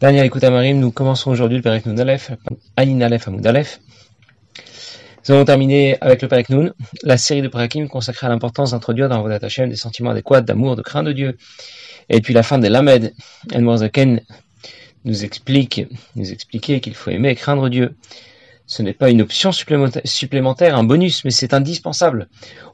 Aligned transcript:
Daniel 0.00 0.26
écoute 0.26 0.42
Marim, 0.42 0.80
nous 0.80 0.90
commençons 0.90 1.30
aujourd'hui 1.30 1.58
le 1.58 1.62
Perek 1.62 1.86
Nun 1.86 1.96
Aleph, 1.98 2.32
Anin 2.76 3.00
Aleph 3.00 3.28
Amoud 3.28 3.46
Aleph. 3.46 3.80
Nous 5.26 5.34
avons 5.34 5.44
terminé 5.44 5.96
avec 6.00 6.20
le 6.20 6.26
Perek 6.26 6.48
la 7.04 7.16
série 7.16 7.42
de 7.42 7.48
Parakim 7.48 7.86
consacrée 7.86 8.26
à 8.26 8.30
l'importance 8.30 8.72
d'introduire 8.72 9.08
dans 9.08 9.22
Vodat 9.22 9.38
Hashem 9.40 9.70
des 9.70 9.76
sentiments 9.76 10.10
adéquats 10.10 10.40
d'amour, 10.40 10.74
de 10.74 10.82
crainte 10.82 11.06
de 11.06 11.12
Dieu. 11.12 11.38
Et 12.08 12.20
puis 12.20 12.34
la 12.34 12.42
fin 12.42 12.58
de 12.58 12.66
Lamed, 12.66 13.14
Zaken 13.76 14.20
nous 15.04 15.24
explique, 15.24 15.86
nous 16.16 16.32
expliquait 16.32 16.80
qu'il 16.80 16.96
faut 16.96 17.10
aimer 17.10 17.30
et 17.30 17.36
craindre 17.36 17.68
Dieu. 17.68 17.94
Ce 18.66 18.82
n'est 18.82 18.94
pas 18.94 19.10
une 19.10 19.20
option 19.20 19.52
supplémentaire, 19.52 20.76
un 20.76 20.84
bonus, 20.84 21.24
mais 21.24 21.30
c'est 21.30 21.52
indispensable. 21.52 22.28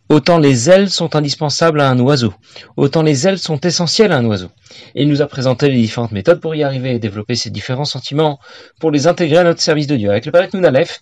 Autant 0.09 0.39
les 0.39 0.71
ailes 0.71 0.89
sont 0.89 1.17
indispensables 1.17 1.81
à 1.81 1.91
un 1.91 1.99
oiseau, 1.99 2.33
autant 2.77 3.03
les 3.03 3.27
ailes 3.27 3.39
sont 3.39 3.59
essentielles 3.61 4.13
à 4.13 4.19
un 4.19 4.25
oiseau. 4.25 4.51
Et 4.95 5.03
il 5.03 5.09
nous 5.09 5.23
a 5.23 5.27
présenté 5.27 5.69
les 5.69 5.81
différentes 5.81 6.13
méthodes 6.13 6.41
pour 6.41 6.55
y 6.55 6.63
arriver 6.63 6.95
et 6.95 6.99
développer 6.99 7.35
ces 7.35 7.51
différents 7.51 7.85
sentiments, 7.85 8.39
pour 8.81 8.91
les 8.91 9.09
intégrer 9.09 9.39
à 9.39 9.45
notre 9.45 9.61
service 9.61 9.87
de 9.89 9.97
Dieu. 9.97 10.11
Avec 10.11 10.27
le 10.27 10.33
Parak 10.33 10.55
Nunalef, 10.55 11.01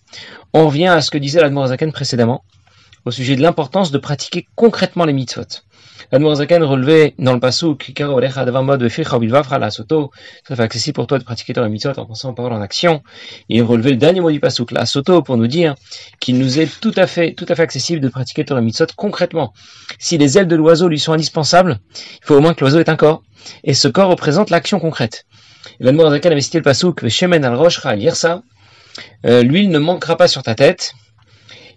on 0.54 0.66
revient 0.66 0.88
à 0.88 1.00
ce 1.00 1.10
que 1.10 1.18
disait 1.18 1.40
l'Admorazaken 1.40 1.92
précédemment, 1.92 2.44
au 3.04 3.10
sujet 3.10 3.36
de 3.36 3.42
l'importance 3.42 3.90
de 3.90 3.98
pratiquer 3.98 4.46
concrètement 4.56 5.04
les 5.04 5.12
mitzvot. 5.12 5.62
Zaken 6.12 6.62
relevait 6.62 7.14
dans 7.18 7.34
le 7.34 7.40
ça 10.48 10.56
fait 10.56 10.62
accessible 10.62 10.94
pour 10.94 11.06
toi 11.06 11.18
de 11.18 11.24
pratiquer 11.24 11.52
Torah 11.52 11.68
mitzvot 11.68 11.98
en 11.98 12.06
pensant 12.06 12.30
en 12.30 12.34
parole 12.34 12.52
en 12.52 12.60
action. 12.60 13.02
Il 13.48 13.62
relevait 13.62 13.90
le 13.90 13.96
dernier 13.96 14.20
mot 14.20 14.30
du 14.30 14.40
pasouk, 14.40 14.70
la 14.72 14.86
soto, 14.86 15.22
pour 15.22 15.36
nous 15.36 15.46
dire 15.46 15.74
qu'il 16.20 16.38
nous 16.38 16.58
est 16.58 16.80
tout 16.80 16.92
à 16.96 17.06
fait, 17.06 17.34
tout 17.34 17.46
à 17.48 17.54
fait 17.54 17.62
accessible 17.62 18.00
de 18.00 18.08
pratiquer 18.08 18.44
Torah 18.44 18.60
mitzvot 18.60 18.86
concrètement. 18.96 19.52
Si 19.98 20.18
les 20.18 20.38
ailes 20.38 20.48
de 20.48 20.56
l'oiseau 20.56 20.88
lui 20.88 20.98
sont 20.98 21.12
indispensables, 21.12 21.78
il 21.94 22.26
faut 22.26 22.36
au 22.36 22.40
moins 22.40 22.54
que 22.54 22.60
l'oiseau 22.60 22.78
ait 22.80 22.90
un 22.90 22.96
corps. 22.96 23.22
Et 23.64 23.74
ce 23.74 23.88
corps 23.88 24.10
représente 24.10 24.50
l'action 24.50 24.80
concrète. 24.80 25.26
Zaken 25.80 26.32
avait 26.32 26.40
cité 26.40 26.58
le 26.58 26.64
pasouk, 26.64 27.08
shemen 27.08 27.44
al 27.44 27.54
roshra 27.54 27.90
al 27.90 28.00
euh, 29.26 29.42
l'huile 29.42 29.70
ne 29.70 29.78
manquera 29.78 30.16
pas 30.16 30.28
sur 30.28 30.42
ta 30.42 30.54
tête. 30.54 30.92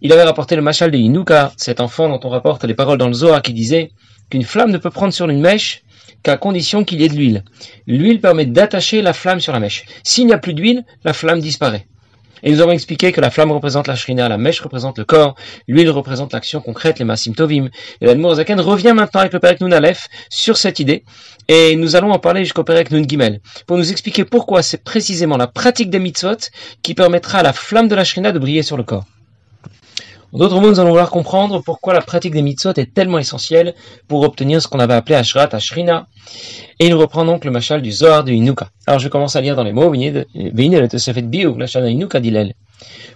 Il 0.03 0.11
avait 0.11 0.23
rapporté 0.23 0.55
le 0.55 0.63
machal 0.63 0.89
de 0.89 0.97
Inuka, 0.97 1.53
cet 1.57 1.79
enfant 1.79 2.09
dont 2.09 2.19
on 2.23 2.29
rapporte 2.29 2.63
les 2.63 2.73
paroles 2.73 2.97
dans 2.97 3.07
le 3.07 3.13
Zohar 3.13 3.43
qui 3.43 3.53
disait 3.53 3.91
qu'une 4.31 4.41
flamme 4.41 4.71
ne 4.71 4.79
peut 4.79 4.89
prendre 4.89 5.13
sur 5.13 5.29
une 5.29 5.39
mèche 5.39 5.83
qu'à 6.23 6.37
condition 6.37 6.83
qu'il 6.83 7.01
y 7.01 7.03
ait 7.03 7.09
de 7.09 7.15
l'huile. 7.15 7.43
L'huile 7.85 8.19
permet 8.19 8.47
d'attacher 8.47 9.03
la 9.03 9.13
flamme 9.13 9.39
sur 9.39 9.53
la 9.53 9.59
mèche. 9.59 9.85
S'il 10.03 10.25
n'y 10.25 10.33
a 10.33 10.39
plus 10.39 10.55
d'huile, 10.55 10.85
la 11.03 11.13
flamme 11.13 11.39
disparaît. 11.39 11.85
Et 12.41 12.51
nous 12.51 12.61
avons 12.61 12.71
expliqué 12.71 13.11
que 13.11 13.21
la 13.21 13.29
flamme 13.29 13.51
représente 13.51 13.85
la 13.85 13.95
shrina, 13.95 14.27
la 14.27 14.39
mèche 14.39 14.61
représente 14.61 14.97
le 14.97 15.05
corps, 15.05 15.35
l'huile 15.67 15.91
représente 15.91 16.33
l'action 16.33 16.61
concrète, 16.61 16.97
les 16.97 17.05
masim 17.05 17.33
tovim. 17.33 17.69
Et 18.01 18.07
l'Admour 18.07 18.33
Zaken 18.33 18.59
revient 18.59 18.93
maintenant 18.95 19.21
avec 19.21 19.33
le 19.33 19.39
Perek 19.39 19.61
Nun 19.61 19.79
sur 20.31 20.57
cette 20.57 20.79
idée, 20.79 21.03
et 21.47 21.75
nous 21.75 21.95
allons 21.95 22.11
en 22.11 22.17
parler 22.17 22.43
jusqu'au 22.43 22.63
Perek 22.63 22.89
Nun 22.89 23.07
Gimel, 23.07 23.39
pour 23.67 23.77
nous 23.77 23.91
expliquer 23.91 24.25
pourquoi 24.25 24.63
c'est 24.63 24.83
précisément 24.83 25.37
la 25.37 25.45
pratique 25.45 25.91
des 25.91 25.99
mitzvot 25.99 26.49
qui 26.81 26.95
permettra 26.95 27.39
à 27.39 27.43
la 27.43 27.53
flamme 27.53 27.87
de 27.87 27.93
la 27.93 28.03
shrina 28.03 28.31
de 28.31 28.39
briller 28.39 28.63
sur 28.63 28.77
le 28.77 28.83
corps. 28.83 29.05
En 30.33 30.37
d'autres 30.37 30.61
mots, 30.61 30.69
nous 30.69 30.79
allons 30.79 30.91
vouloir 30.91 31.09
comprendre 31.09 31.61
pourquoi 31.61 31.93
la 31.93 31.99
pratique 31.99 32.33
des 32.33 32.41
mitzvot 32.41 32.71
est 32.77 32.93
tellement 32.93 33.19
essentielle 33.19 33.75
pour 34.07 34.21
obtenir 34.21 34.61
ce 34.61 34.69
qu'on 34.69 34.79
avait 34.79 34.93
appelé 34.93 35.15
Ashrat, 35.15 35.49
Ashrina. 35.51 36.07
Et 36.79 36.87
il 36.87 36.93
reprend 36.93 37.25
donc 37.25 37.43
le 37.43 37.51
machal 37.51 37.81
du 37.81 37.91
Zohar 37.91 38.23
de 38.23 38.31
Inuka. 38.31 38.69
Alors 38.87 38.99
je 39.01 39.09
commence 39.09 39.35
à 39.35 39.41
lire 39.41 39.57
dans 39.57 39.63
les 39.63 39.73
mots, 39.73 39.91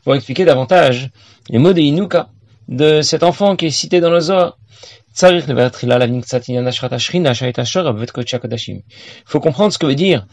pour 0.04 0.16
expliquer 0.16 0.46
davantage 0.46 1.10
les 1.50 1.58
mots 1.58 1.72
de 1.74 1.80
Inuka, 1.80 2.28
de 2.68 3.02
cet 3.02 3.24
enfant 3.24 3.56
qui 3.56 3.68
est 3.68 3.72
cité 3.72 4.02
dans 4.02 4.10
le 4.10 4.20
Zohar. 4.20 4.58
Il 5.22 5.42
faut 9.26 9.40
comprendre 9.40 9.72
ce 9.72 9.78
que 9.78 9.86
veut 9.86 9.96
dire 9.96 10.28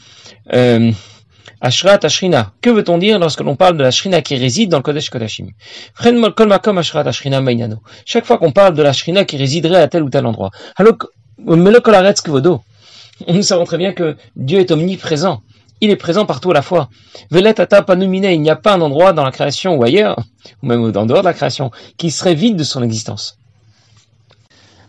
euh, 0.52 0.90
Ashrat 1.60 2.00
Ashrina. 2.02 2.52
Que 2.60 2.70
veut-on 2.70 2.98
dire 2.98 3.18
lorsque 3.18 3.40
l'on 3.40 3.56
parle 3.56 3.76
de 3.76 3.82
la 3.82 3.90
Shrina 3.90 4.20
qui 4.22 4.36
réside 4.36 4.70
dans 4.70 4.78
le 4.78 4.82
Kodesh 4.82 5.10
Kodashim? 5.10 5.48
Chaque 8.04 8.26
fois 8.26 8.38
qu'on 8.38 8.52
parle 8.52 8.74
de 8.74 8.82
la 8.82 8.92
Shrina 8.92 9.24
qui 9.24 9.36
résiderait 9.36 9.80
à 9.80 9.88
tel 9.88 10.02
ou 10.02 10.10
tel 10.10 10.26
endroit. 10.26 10.50
Nous 13.28 13.42
savons 13.42 13.64
très 13.64 13.78
bien 13.78 13.92
que 13.92 14.16
Dieu 14.36 14.58
est 14.60 14.70
omniprésent. 14.70 15.42
Il 15.80 15.90
est 15.90 15.96
présent 15.96 16.26
partout 16.26 16.50
à 16.52 16.54
la 16.54 16.62
fois. 16.62 16.88
Veletata 17.30 17.82
panumine, 17.82 18.24
il 18.24 18.40
n'y 18.40 18.50
a 18.50 18.56
pas 18.56 18.74
un 18.74 18.80
endroit 18.80 19.12
dans 19.12 19.24
la 19.24 19.32
création 19.32 19.74
ou 19.74 19.82
ailleurs, 19.82 20.16
ou 20.62 20.66
même 20.66 20.84
en 20.84 21.06
dehors 21.06 21.22
de 21.22 21.26
la 21.26 21.34
création, 21.34 21.72
qui 21.96 22.12
serait 22.12 22.34
vide 22.34 22.56
de 22.56 22.62
son 22.62 22.82
existence. 22.82 23.36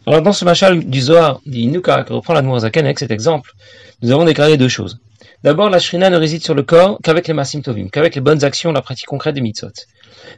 Alors 0.06 0.22
dans 0.22 0.33
ce 0.33 0.45
machal 0.45 0.85
du 0.85 1.01
Zohar, 1.01 1.39
d'Inuka, 1.45 2.03
qui 2.03 2.13
reprend 2.13 2.33
la 2.33 2.59
Zaken 2.59 2.85
avec 2.85 3.00
cet 3.00 3.09
exemple, 3.09 3.53
nous 4.01 4.11
avons 4.11 4.25
déclaré 4.25 4.57
deux 4.57 4.67
choses. 4.67 5.00
D'abord, 5.43 5.69
la 5.69 5.79
shrina 5.79 6.09
ne 6.09 6.15
réside 6.15 6.41
sur 6.41 6.55
le 6.55 6.63
corps 6.63 6.99
qu'avec 7.03 7.27
les 7.27 7.33
masim 7.33 7.61
tovim, 7.61 7.89
qu'avec 7.89 8.15
les 8.15 8.21
bonnes 8.21 8.45
actions, 8.45 8.71
la 8.71 8.81
pratique 8.81 9.07
concrète 9.07 9.35
des 9.35 9.41
mitzvot. 9.41 9.73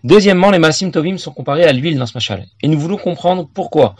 Deuxièmement, 0.03 0.49
les 0.49 0.57
masim 0.57 0.89
tovim 0.89 1.19
sont 1.19 1.31
comparés 1.31 1.63
à 1.63 1.73
l'huile 1.73 1.99
dans 1.99 2.07
ce 2.07 2.13
machal. 2.15 2.45
Et 2.63 2.67
nous 2.67 2.79
voulons 2.79 2.97
comprendre 2.97 3.47
pourquoi. 3.53 3.95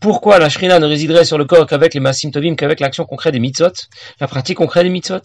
Pourquoi 0.00 0.38
la 0.38 0.50
shrina 0.50 0.78
ne 0.78 0.86
résiderait 0.86 1.24
sur 1.24 1.38
le 1.38 1.46
corps 1.46 1.66
qu'avec 1.66 1.94
les 1.94 2.00
masim 2.00 2.30
tovim, 2.30 2.56
qu'avec 2.56 2.80
l'action 2.80 3.06
concrète 3.06 3.32
des 3.32 3.40
mitzvot, 3.40 3.72
la 4.20 4.26
pratique 4.26 4.58
concrète 4.58 4.84
des 4.84 4.90
mitzvot? 4.90 5.22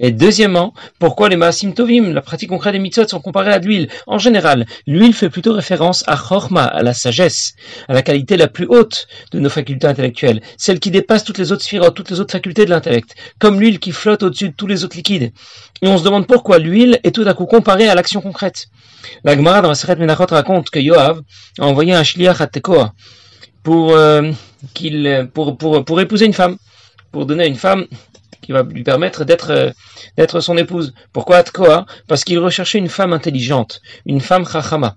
Et 0.00 0.12
deuxièmement, 0.12 0.74
pourquoi 0.98 1.28
les 1.28 1.36
maasim 1.36 1.72
tovim, 1.72 2.12
la 2.12 2.22
pratique 2.22 2.48
concrète 2.48 2.72
des 2.72 2.78
mitzvot, 2.78 3.08
sont 3.08 3.20
comparées 3.20 3.52
à 3.52 3.58
l'huile? 3.58 3.88
En 4.06 4.18
général, 4.18 4.66
l'huile 4.86 5.14
fait 5.14 5.30
plutôt 5.30 5.52
référence 5.52 6.04
à 6.06 6.16
chorma, 6.16 6.64
à 6.64 6.82
la 6.82 6.94
sagesse, 6.94 7.54
à 7.88 7.94
la 7.94 8.02
qualité 8.02 8.36
la 8.36 8.48
plus 8.48 8.66
haute 8.68 9.06
de 9.32 9.40
nos 9.40 9.50
facultés 9.50 9.86
intellectuelles, 9.86 10.40
celle 10.56 10.80
qui 10.80 10.90
dépasse 10.90 11.24
toutes 11.24 11.38
les 11.38 11.52
autres 11.52 11.62
sphirotes, 11.62 11.94
toutes 11.94 12.10
les 12.10 12.20
autres 12.20 12.32
facultés 12.32 12.64
de 12.64 12.70
l'intellect, 12.70 13.14
comme 13.38 13.60
l'huile 13.60 13.78
qui 13.78 13.92
flotte 13.92 14.22
au-dessus 14.22 14.50
de 14.50 14.54
tous 14.54 14.66
les 14.66 14.84
autres 14.84 14.96
liquides. 14.96 15.32
Et 15.82 15.88
on 15.88 15.98
se 15.98 16.04
demande 16.04 16.26
pourquoi 16.26 16.58
l'huile 16.58 16.98
est 17.04 17.14
tout 17.14 17.24
à 17.26 17.34
coup 17.34 17.46
comparée 17.46 17.88
à 17.88 17.94
l'action 17.94 18.20
concrète. 18.20 18.66
La 19.24 19.36
Gemara 19.36 19.62
dans 19.62 19.68
la 19.68 19.74
Seret 19.74 19.96
Menachot 19.96 20.26
raconte 20.30 20.70
que 20.70 20.78
Yoav 20.78 21.20
a 21.58 21.64
envoyé 21.64 21.94
un 21.94 22.04
shliach 22.04 22.40
à 22.40 22.46
Tekoa 22.46 22.94
pour, 23.62 23.92
euh, 23.92 24.32
qu'il, 24.74 25.28
pour, 25.32 25.56
pour, 25.56 25.84
pour 25.84 26.00
épouser 26.00 26.26
une 26.26 26.32
femme, 26.32 26.56
pour 27.12 27.26
donner 27.26 27.44
à 27.44 27.46
une 27.46 27.56
femme 27.56 27.86
qui 28.40 28.52
va 28.52 28.62
lui 28.62 28.84
permettre 28.84 29.24
d'être 29.24 29.50
euh, 29.50 29.70
d'être 30.16 30.40
son 30.40 30.56
épouse. 30.56 30.94
Pourquoi 31.12 31.36
Atkoa? 31.38 31.86
Parce 32.06 32.24
qu'il 32.24 32.38
recherchait 32.38 32.78
une 32.78 32.88
femme 32.88 33.12
intelligente, 33.12 33.80
une 34.06 34.20
femme 34.20 34.46
chachama. 34.46 34.96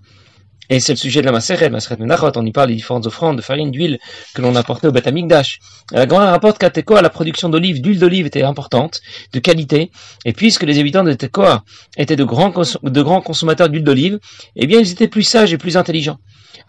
Et 0.74 0.80
c'est 0.80 0.94
le 0.94 0.98
sujet 0.98 1.20
de 1.20 1.26
la 1.26 1.34
Maseret, 1.34 1.70
Maseret 1.70 2.00
Menachot, 2.00 2.32
on 2.38 2.46
y 2.46 2.54
parle 2.54 2.70
des 2.70 2.76
différentes 2.76 3.06
offrandes 3.06 3.36
de 3.36 3.42
farine, 3.42 3.72
d'huile 3.72 4.00
que 4.34 4.42
l'on 4.42 4.56
apportait 4.56 4.88
au 4.88 4.94
Beth 4.94 5.06
Amikdash. 5.06 5.60
La 5.92 6.06
grande 6.06 6.30
rapporte 6.30 6.60
qu'à 6.60 6.70
Tekoa, 6.70 7.02
la 7.02 7.10
production 7.10 7.50
d'olives, 7.50 7.82
d'huile 7.82 8.00
d'olive 8.00 8.26
était 8.26 8.44
importante, 8.44 9.02
de 9.34 9.40
qualité, 9.40 9.92
et 10.24 10.32
puisque 10.32 10.64
les 10.64 10.80
habitants 10.80 11.04
de 11.04 11.12
Tekoa 11.12 11.66
étaient 11.98 12.16
de 12.16 12.24
grands, 12.24 12.54
de 12.84 13.02
consommateurs 13.20 13.68
d'huile 13.68 13.84
d'olive, 13.84 14.20
eh 14.56 14.66
bien 14.66 14.80
ils 14.80 14.90
étaient 14.90 15.10
plus 15.10 15.24
sages 15.24 15.52
et 15.52 15.58
plus 15.58 15.76
intelligents. 15.76 16.20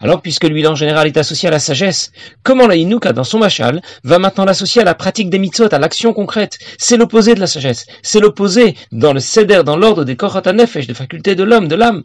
Alors, 0.01 0.21
puisque 0.21 0.43
l'huile 0.43 0.67
en 0.67 0.75
général 0.75 1.07
est 1.07 1.15
associée 1.15 1.47
à 1.47 1.51
la 1.51 1.59
sagesse, 1.59 2.11
comment 2.43 2.67
la 2.67 2.75
Inuka, 2.75 3.13
dans 3.13 3.23
son 3.23 3.39
machal, 3.39 3.81
va 4.03 4.19
maintenant 4.19 4.43
l'associer 4.43 4.81
à 4.81 4.85
la 4.85 4.95
pratique 4.95 5.29
des 5.29 5.39
mitzvot, 5.39 5.73
à 5.73 5.79
l'action 5.79 6.11
concrète? 6.11 6.57
C'est 6.77 6.97
l'opposé 6.97 7.35
de 7.35 7.39
la 7.39 7.47
sagesse. 7.47 7.85
C'est 8.01 8.19
l'opposé 8.19 8.75
dans 8.91 9.13
le 9.13 9.21
céder, 9.21 9.61
dans 9.63 9.77
l'ordre 9.77 10.03
des 10.03 10.17
korot 10.17 10.41
des 10.41 10.93
facultés 10.93 11.35
de 11.35 11.43
l'homme, 11.43 11.69
de 11.69 11.75
l'âme. 11.75 12.03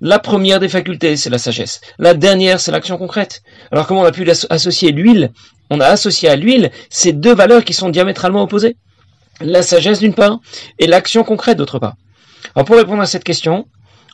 La 0.00 0.18
première 0.18 0.60
des 0.60 0.68
facultés, 0.68 1.16
c'est 1.16 1.30
la 1.30 1.38
sagesse. 1.38 1.80
La 1.98 2.14
dernière, 2.14 2.60
c'est 2.60 2.72
l'action 2.72 2.98
concrète. 2.98 3.42
Alors 3.70 3.86
comment 3.86 4.02
on 4.02 4.04
a 4.04 4.12
pu 4.12 4.28
associer 4.50 4.92
l'huile? 4.92 5.32
On 5.70 5.80
a 5.80 5.86
associé 5.86 6.28
à 6.28 6.36
l'huile 6.36 6.70
ces 6.90 7.12
deux 7.12 7.34
valeurs 7.34 7.64
qui 7.64 7.72
sont 7.72 7.88
diamétralement 7.88 8.42
opposées. 8.42 8.76
La 9.40 9.62
sagesse 9.62 10.00
d'une 10.00 10.14
part 10.14 10.40
et 10.78 10.86
l'action 10.86 11.24
concrète 11.24 11.58
d'autre 11.58 11.78
part. 11.78 11.94
Alors 12.54 12.66
pour 12.66 12.76
répondre 12.76 13.02
à 13.02 13.06
cette 13.06 13.24
question, 13.24 13.66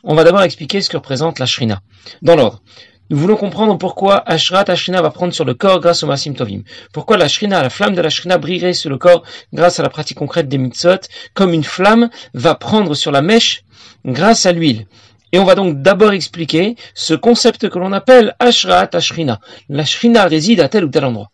on 0.03 0.15
va 0.15 0.23
d'abord 0.23 0.43
expliquer 0.43 0.81
ce 0.81 0.89
que 0.89 0.97
représente 0.97 1.39
la 1.39 1.45
shrina. 1.45 1.81
Dans 2.21 2.35
l'ordre. 2.35 2.61
Nous 3.09 3.17
voulons 3.17 3.35
comprendre 3.35 3.77
pourquoi 3.77 4.27
Ashrat 4.27 4.63
Ashrina 4.69 5.01
va 5.01 5.11
prendre 5.11 5.33
sur 5.33 5.45
le 5.45 5.53
corps 5.53 5.81
grâce 5.81 6.03
au 6.03 6.07
Masim 6.07 6.33
Tovim. 6.33 6.63
Pourquoi 6.93 7.17
la 7.17 7.27
Shrina, 7.27 7.61
la 7.61 7.69
flamme 7.69 7.95
de 7.95 8.01
la 8.01 8.09
Shrina 8.09 8.37
brillerait 8.37 8.73
sur 8.73 8.89
le 8.89 8.97
corps 8.97 9.23
grâce 9.53 9.79
à 9.79 9.83
la 9.83 9.89
pratique 9.89 10.17
concrète 10.17 10.47
des 10.47 10.57
mitzvot, 10.57 10.97
comme 11.33 11.53
une 11.53 11.65
flamme 11.65 12.09
va 12.33 12.55
prendre 12.55 12.95
sur 12.95 13.11
la 13.11 13.21
mèche 13.21 13.65
grâce 14.05 14.45
à 14.45 14.53
l'huile. 14.53 14.87
Et 15.33 15.39
on 15.39 15.43
va 15.43 15.55
donc 15.55 15.81
d'abord 15.81 16.13
expliquer 16.13 16.77
ce 16.93 17.13
concept 17.13 17.67
que 17.67 17.79
l'on 17.79 17.91
appelle 17.91 18.35
Ashrat 18.39 18.89
Ashrina. 18.93 19.41
La 19.67 19.83
Shrina 19.83 20.25
réside 20.25 20.61
à 20.61 20.69
tel 20.69 20.85
ou 20.85 20.89
tel 20.89 21.03
endroit. 21.03 21.31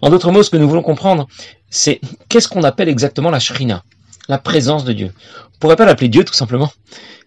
En 0.00 0.10
d'autres 0.10 0.30
mots, 0.30 0.44
ce 0.44 0.50
que 0.50 0.56
nous 0.56 0.68
voulons 0.68 0.82
comprendre, 0.82 1.26
c'est 1.70 2.00
qu'est-ce 2.28 2.48
qu'on 2.48 2.62
appelle 2.62 2.88
exactement 2.88 3.30
la 3.30 3.40
Shrina 3.40 3.82
la 4.28 4.38
présence 4.38 4.84
de 4.84 4.92
Dieu. 4.92 5.12
On 5.54 5.58
pourrait 5.58 5.76
pas 5.76 5.84
l'appeler 5.84 6.08
Dieu 6.08 6.24
tout 6.24 6.34
simplement. 6.34 6.70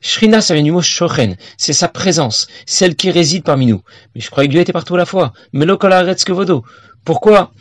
Shrina, 0.02 0.42
ça 0.42 0.54
vient 0.54 0.64
du 0.64 0.72
mot 0.72 0.82
shochen, 0.82 1.36
c'est 1.58 1.74
sa 1.74 1.88
présence, 1.88 2.48
celle 2.66 2.96
qui 2.96 3.12
réside 3.12 3.44
parmi 3.44 3.66
nous. 3.66 3.82
Mais 4.14 4.22
je 4.22 4.30
croyais 4.30 4.48
que 4.48 4.52
Dieu 4.52 4.62
était 4.62 4.74
partout 4.74 4.96
à 4.96 4.98
la 4.98 5.06
fois. 5.06 5.34
Mais 5.54 5.66
vodo. 5.66 6.64
Pourquoi 7.04 7.52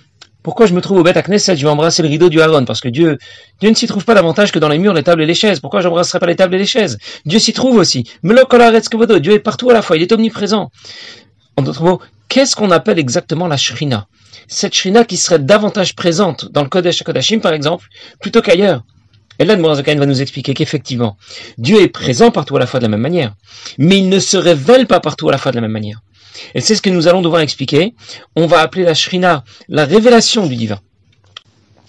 pourquoi 0.44 0.66
je 0.66 0.74
me 0.74 0.82
trouve 0.82 0.98
au 0.98 1.02
Beth 1.02 1.16
Knesset, 1.26 1.56
je 1.56 1.62
vais 1.64 1.70
embrasser 1.70 2.02
le 2.02 2.08
rideau 2.08 2.28
du 2.28 2.38
Aaron 2.38 2.66
Parce 2.66 2.82
que 2.82 2.88
Dieu, 2.88 3.16
Dieu 3.60 3.70
ne 3.70 3.74
s'y 3.74 3.86
trouve 3.86 4.04
pas 4.04 4.14
davantage 4.14 4.52
que 4.52 4.58
dans 4.58 4.68
les 4.68 4.78
murs, 4.78 4.92
les 4.92 5.02
tables 5.02 5.22
et 5.22 5.26
les 5.26 5.34
chaises. 5.34 5.58
Pourquoi 5.58 5.80
j'embrasserai 5.80 6.18
pas 6.20 6.26
les 6.26 6.36
tables 6.36 6.54
et 6.54 6.58
les 6.58 6.66
chaises? 6.66 6.98
Dieu 7.24 7.38
s'y 7.38 7.54
trouve 7.54 7.76
aussi. 7.76 8.04
Dieu 8.22 9.32
est 9.32 9.38
partout 9.38 9.70
à 9.70 9.72
la 9.72 9.80
fois, 9.80 9.96
il 9.96 10.02
est 10.02 10.12
omniprésent. 10.12 10.70
En 11.56 11.62
d'autres 11.62 11.82
mots, 11.82 12.00
qu'est-ce 12.28 12.54
qu'on 12.54 12.70
appelle 12.70 12.98
exactement 12.98 13.48
la 13.48 13.56
Shrina? 13.56 14.06
Cette 14.46 14.74
Shrina 14.74 15.04
qui 15.04 15.16
serait 15.16 15.38
davantage 15.38 15.96
présente 15.96 16.52
dans 16.52 16.62
le 16.62 16.68
Kodesh 16.68 17.02
Kodashim, 17.02 17.40
par 17.40 17.54
exemple, 17.54 17.86
plutôt 18.20 18.42
qu'ailleurs. 18.42 18.84
Et 19.38 19.46
là, 19.46 19.56
Zaken 19.74 19.98
va 19.98 20.04
nous 20.04 20.20
expliquer 20.20 20.52
qu'effectivement, 20.52 21.16
Dieu 21.56 21.80
est 21.80 21.88
présent 21.88 22.30
partout 22.30 22.56
à 22.56 22.60
la 22.60 22.66
fois 22.66 22.80
de 22.80 22.84
la 22.84 22.90
même 22.90 23.00
manière, 23.00 23.32
mais 23.78 23.96
il 23.96 24.10
ne 24.10 24.18
se 24.18 24.36
révèle 24.36 24.86
pas 24.86 25.00
partout 25.00 25.28
à 25.30 25.32
la 25.32 25.38
fois 25.38 25.52
de 25.52 25.56
la 25.56 25.62
même 25.62 25.72
manière. 25.72 26.00
Et 26.54 26.60
c'est 26.60 26.74
ce 26.74 26.82
que 26.82 26.90
nous 26.90 27.08
allons 27.08 27.22
devoir 27.22 27.42
expliquer. 27.42 27.94
On 28.36 28.46
va 28.46 28.60
appeler 28.60 28.84
la 28.84 28.94
Shrina 28.94 29.44
la 29.68 29.84
révélation 29.84 30.46
du 30.46 30.56
divin. 30.56 30.80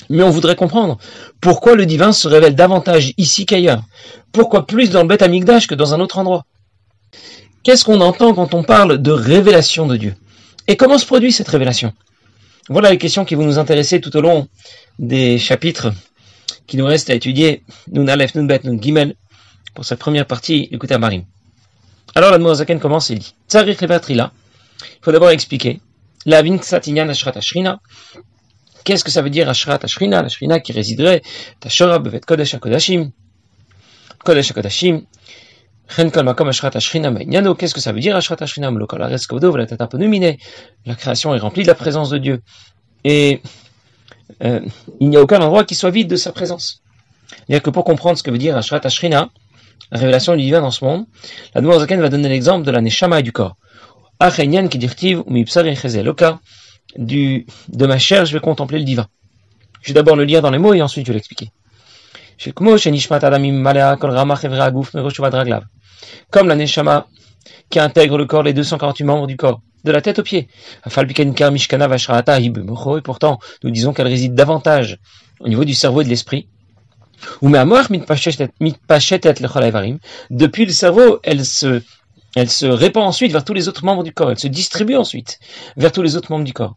Mais 0.09 0.23
on 0.23 0.29
voudrait 0.29 0.55
comprendre 0.55 0.97
pourquoi 1.41 1.75
le 1.75 1.85
divin 1.85 2.11
se 2.11 2.27
révèle 2.27 2.55
davantage 2.55 3.13
ici 3.17 3.45
qu'ailleurs. 3.45 3.83
Pourquoi 4.31 4.67
plus 4.67 4.89
dans 4.89 5.01
le 5.01 5.07
Beth 5.07 5.21
Amikdash 5.21 5.67
que 5.67 5.75
dans 5.75 5.93
un 5.93 5.99
autre 5.99 6.19
endroit? 6.19 6.45
Qu'est-ce 7.63 7.83
qu'on 7.83 8.01
entend 8.01 8.33
quand 8.33 8.53
on 8.53 8.63
parle 8.63 9.01
de 9.01 9.11
révélation 9.11 9.87
de 9.87 9.97
Dieu? 9.97 10.15
Et 10.67 10.77
comment 10.77 10.97
se 10.97 11.05
produit 11.05 11.31
cette 11.31 11.47
révélation? 11.47 11.93
Voilà 12.69 12.91
les 12.91 12.97
questions 12.97 13.25
qui 13.25 13.35
vont 13.35 13.45
nous 13.45 13.59
intéresser 13.59 14.01
tout 14.01 14.15
au 14.15 14.21
long 14.21 14.47
des 14.99 15.37
chapitres 15.37 15.91
qui 16.67 16.77
nous 16.77 16.85
restent 16.85 17.09
à 17.09 17.13
étudier. 17.13 17.63
Nun 17.91 18.07
Aleph, 18.07 18.35
Nun 18.35 18.45
Bet, 18.45 18.61
Nun 18.63 18.79
Gimel, 18.81 19.15
pour 19.73 19.85
cette 19.85 19.99
première 19.99 20.25
partie 20.25 20.69
du 20.71 20.97
Marim. 20.97 21.23
Alors 22.17 22.37
la 22.37 22.53
Zaken 22.53 22.79
commence 22.79 23.11
et 23.11 23.15
dit 23.15 23.35
Tsarich 23.49 23.81
Il 23.81 24.29
faut 25.01 25.11
d'abord 25.11 25.31
expliquer 25.31 25.81
la 26.25 26.41
Vinksatinian 26.41 27.09
Ashrat 27.09 27.37
Ashrina, 27.37 27.81
Qu'est-ce 28.85 29.03
que 29.03 29.11
ça 29.11 29.21
veut 29.21 29.31
dire 29.31 29.49
Ashrat 29.49 29.79
Ashrina? 29.83 30.21
La 30.21 30.27
Ashrina 30.27 30.59
qui 30.59 30.71
résiderait 30.71 31.23
Tashora 31.59 31.99
Bevet 31.99 32.21
Kodesh 32.21 32.53
HaKodashim. 32.53 33.11
Kodesh 34.23 34.53
Mainyano. 37.11 37.55
Qu'est-ce 37.55 37.73
que 37.73 37.81
ça 37.81 37.91
veut 37.91 37.99
dire 37.99 38.15
Ashrat 38.15 38.37
Ashrina? 38.39 38.71
La 40.85 40.95
création 40.95 41.35
est 41.35 41.39
remplie 41.39 41.63
de 41.63 41.67
la 41.67 41.75
présence 41.75 42.11
de 42.11 42.17
Dieu. 42.19 42.41
Et 43.03 43.41
euh, 44.43 44.61
il 44.99 45.09
n'y 45.09 45.17
a 45.17 45.21
aucun 45.21 45.41
endroit 45.41 45.65
qui 45.65 45.73
soit 45.73 45.89
vide 45.89 46.07
de 46.07 46.15
sa 46.15 46.31
présence. 46.31 46.83
C'est-à-dire 47.27 47.63
que 47.63 47.71
pour 47.71 47.83
comprendre 47.83 48.17
ce 48.19 48.23
que 48.23 48.29
veut 48.29 48.37
dire 48.37 48.55
Ashrat 48.55 48.81
Ashrina, 48.83 49.29
la 49.91 49.99
révélation 49.99 50.35
du 50.35 50.43
divin 50.43 50.61
dans 50.61 50.71
ce 50.71 50.83
monde, 50.83 51.05
la 51.53 51.79
Zaken 51.79 52.01
va 52.01 52.09
donner 52.09 52.29
l'exemple 52.29 52.65
de 52.65 52.71
la 52.71 52.81
Neshama 52.81 53.19
et 53.19 53.23
du 53.23 53.31
corps. 53.31 53.55
Achenyan 54.19 54.67
qui 54.67 54.77
dirtiv 54.77 55.19
ou 55.25 55.31
mipsar 55.31 55.63
Loka 56.03 56.39
du, 56.97 57.45
de 57.69 57.85
ma 57.85 57.97
chair, 57.97 58.25
je 58.25 58.33
vais 58.33 58.39
contempler 58.39 58.79
le 58.79 58.85
divin. 58.85 59.07
Je 59.81 59.89
vais 59.89 59.93
d'abord 59.93 60.15
le 60.15 60.23
lire 60.23 60.41
dans 60.41 60.51
les 60.51 60.57
mots 60.57 60.73
et 60.73 60.81
ensuite 60.81 61.05
je 61.05 61.11
vais 61.11 61.15
l'expliquer. 61.15 61.51
Comme 66.31 66.47
la 66.47 66.55
neshama 66.55 67.07
qui 67.69 67.79
intègre 67.79 68.17
le 68.17 68.25
corps, 68.25 68.43
les 68.43 68.53
248 68.53 69.03
membres 69.03 69.27
du 69.27 69.37
corps, 69.37 69.61
de 69.83 69.91
la 69.91 70.01
tête 70.01 70.19
aux 70.19 70.23
pieds. 70.23 70.47
Et 70.85 70.89
pourtant, 73.01 73.39
nous 73.63 73.71
disons 73.71 73.93
qu'elle 73.93 74.07
réside 74.07 74.33
davantage 74.33 74.99
au 75.39 75.47
niveau 75.47 75.63
du 75.63 75.73
cerveau 75.73 76.01
et 76.01 76.03
de 76.03 76.09
l'esprit. 76.09 76.47
Depuis 80.29 80.65
le 80.65 80.71
cerveau, 80.71 81.19
elle 81.23 81.45
se, 81.45 81.81
elle 82.35 82.49
se 82.49 82.65
répand 82.65 83.03
ensuite 83.03 83.31
vers 83.31 83.43
tous 83.43 83.53
les 83.53 83.67
autres 83.67 83.85
membres 83.85 84.03
du 84.03 84.13
corps. 84.13 84.31
Elle 84.31 84.39
se 84.39 84.47
distribue 84.47 84.95
ensuite 84.95 85.39
vers 85.77 85.91
tous 85.91 86.01
les 86.01 86.15
autres 86.15 86.31
membres 86.31 86.45
du 86.45 86.53
corps. 86.53 86.75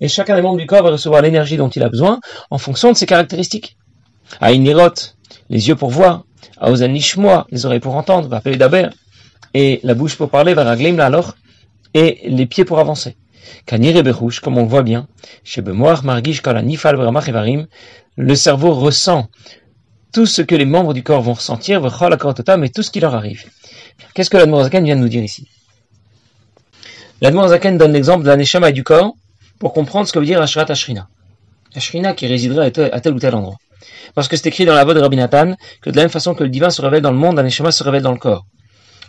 Et 0.00 0.08
chacun 0.08 0.34
des 0.34 0.42
membres 0.42 0.58
du 0.58 0.66
corps 0.66 0.82
va 0.82 0.90
recevoir 0.90 1.22
l'énergie 1.22 1.56
dont 1.56 1.68
il 1.68 1.82
a 1.82 1.88
besoin 1.88 2.20
en 2.50 2.58
fonction 2.58 2.90
de 2.92 2.96
ses 2.96 3.06
caractéristiques. 3.06 3.76
Aïnirot, 4.40 5.14
les 5.48 5.68
yeux 5.68 5.76
pour 5.76 5.90
voir, 5.90 6.24
Aozen 6.58 6.92
les 6.92 7.66
oreilles 7.66 7.80
pour 7.80 7.94
entendre, 7.94 8.28
va 8.28 8.38
appeler 8.38 8.56
Daber, 8.56 8.88
et 9.54 9.80
la 9.82 9.94
bouche 9.94 10.16
pour 10.16 10.30
parler, 10.30 10.54
va 10.54 10.64
raglim 10.64 10.98
alors, 11.00 11.34
et 11.94 12.20
les 12.24 12.46
pieds 12.46 12.64
pour 12.64 12.78
avancer. 12.78 13.16
Comme 13.66 14.58
on 14.58 14.62
le 14.62 14.68
voit 14.68 14.82
bien, 14.82 15.06
chez 15.44 15.62
Margish, 15.62 16.42
Nifal, 16.44 17.68
le 18.16 18.34
cerveau 18.34 18.72
ressent 18.74 19.28
tout 20.12 20.26
ce 20.26 20.42
que 20.42 20.54
les 20.54 20.64
membres 20.64 20.92
du 20.92 21.02
corps 21.02 21.22
vont 21.22 21.34
ressentir, 21.34 21.80
mais 22.58 22.68
tout 22.68 22.82
ce 22.82 22.90
qui 22.90 23.00
leur 23.00 23.14
arrive. 23.14 23.44
Qu'est-ce 24.14 24.30
que 24.30 24.36
l'Admorazaken 24.36 24.84
vient 24.84 24.96
de 24.96 25.00
nous 25.00 25.08
dire 25.08 25.22
ici? 25.22 25.48
L'Admorazaken 27.20 27.78
donne 27.78 27.92
l'exemple 27.92 28.24
de 28.24 28.28
la 28.28 28.36
Neshama 28.36 28.70
et 28.70 28.72
du 28.72 28.82
corps 28.82 29.14
pour 29.58 29.72
comprendre 29.72 30.08
ce 30.08 30.12
que 30.12 30.18
veut 30.18 30.24
dire 30.24 30.40
Ashrat 30.40 30.70
Ashrina. 30.70 31.08
Ashrina 31.74 32.14
qui 32.14 32.26
résiderait 32.26 32.72
à 32.92 33.00
tel 33.00 33.14
ou 33.14 33.18
tel 33.18 33.34
endroit. 33.34 33.58
Parce 34.14 34.26
que 34.26 34.36
c'est 34.36 34.48
écrit 34.48 34.64
dans 34.64 34.74
la 34.74 34.84
voix 34.84 34.94
de 34.94 35.00
Rabbi 35.00 35.16
Nathan 35.16 35.54
que 35.82 35.90
de 35.90 35.96
la 35.96 36.02
même 36.02 36.10
façon 36.10 36.34
que 36.34 36.42
le 36.42 36.50
divin 36.50 36.70
se 36.70 36.82
révèle 36.82 37.02
dans 37.02 37.12
le 37.12 37.18
monde, 37.18 37.36
la 37.36 37.42
Neshama 37.42 37.70
se 37.70 37.84
révèle 37.84 38.02
dans 38.02 38.12
le 38.12 38.18
corps. 38.18 38.46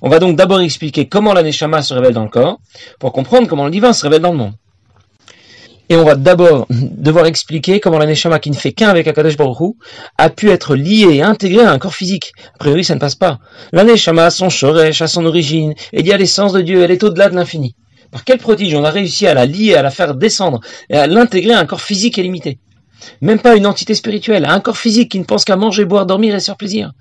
On 0.02 0.10
va 0.10 0.18
donc 0.18 0.36
d'abord 0.36 0.62
expliquer 0.62 1.08
comment 1.08 1.34
la 1.34 1.44
Neshama 1.44 1.84
se 1.84 1.94
révèle 1.94 2.14
dans 2.14 2.24
le 2.24 2.30
corps 2.30 2.60
pour 3.00 3.14
comprendre 3.14 3.48
comment 3.48 3.66
le 3.66 3.72
divin 3.72 3.94
se 3.94 4.04
révèle 4.04 4.22
dans 4.22 4.32
le 4.32 4.38
monde. 4.38 4.54
Et 5.90 5.96
on 5.96 6.04
va 6.04 6.16
d'abord 6.16 6.66
devoir 6.70 7.28
expliquer 7.28 7.80
comment 7.80 8.00
la 8.00 8.08
Neshama 8.08 8.40
qui 8.40 8.50
ne 8.50 8.56
fait 8.56 8.72
qu'un 8.72 8.90
avec 8.90 9.08
Akadosh 9.08 9.38
Baruch 9.38 9.76
a 10.18 10.30
pu 10.30 10.50
être 10.50 10.76
liée 10.76 11.16
et 11.16 11.22
intégrée 11.22 11.64
à 11.64 11.72
un 11.72 11.78
corps 11.78 11.94
physique. 11.94 12.34
A 12.56 12.58
priori, 12.58 12.84
ça 12.84 12.96
ne 12.96 13.00
passe 13.00 13.16
pas. 13.16 13.40
La 13.74 13.84
Neshama, 13.84 14.32
son 14.32 14.50
shoresh, 14.50 15.02
à 15.04 15.08
son 15.08 15.26
origine, 15.26 15.76
est 15.94 16.02
liée 16.02 16.14
à 16.14 16.18
l'essence 16.18 16.54
de 16.54 16.62
Dieu, 16.62 16.82
elle 16.82 16.92
est 16.92 17.04
au-delà 17.04 17.30
de 17.30 17.36
l'infini. 17.36 17.76
Par 18.10 18.24
quel 18.24 18.40
prodige 18.40 18.74
on 18.74 18.84
a 18.84 18.90
réussi 18.90 19.28
à 19.28 19.36
la 19.36 19.46
lier, 19.46 19.76
à 19.76 19.84
la 19.84 19.92
faire 19.92 20.16
descendre 20.16 20.62
et 20.90 20.98
à 20.98 21.06
l'intégrer 21.06 21.54
à 21.54 21.60
un 21.60 21.66
corps 21.66 21.82
physique 21.82 22.18
et 22.18 22.24
limité 22.24 22.60
Même 23.22 23.40
pas 23.40 23.56
une 23.56 23.68
entité 23.68 23.94
spirituelle, 23.94 24.46
à 24.46 24.54
un 24.54 24.62
corps 24.62 24.78
physique 24.78 25.12
qui 25.12 25.20
ne 25.20 25.26
pense 25.26 25.46
qu'à 25.46 25.58
manger, 25.58 25.86
boire, 25.86 26.08
dormir 26.08 26.34
et 26.34 26.40
se 26.40 26.46
faire 26.46 26.58
plaisir. 26.58 26.92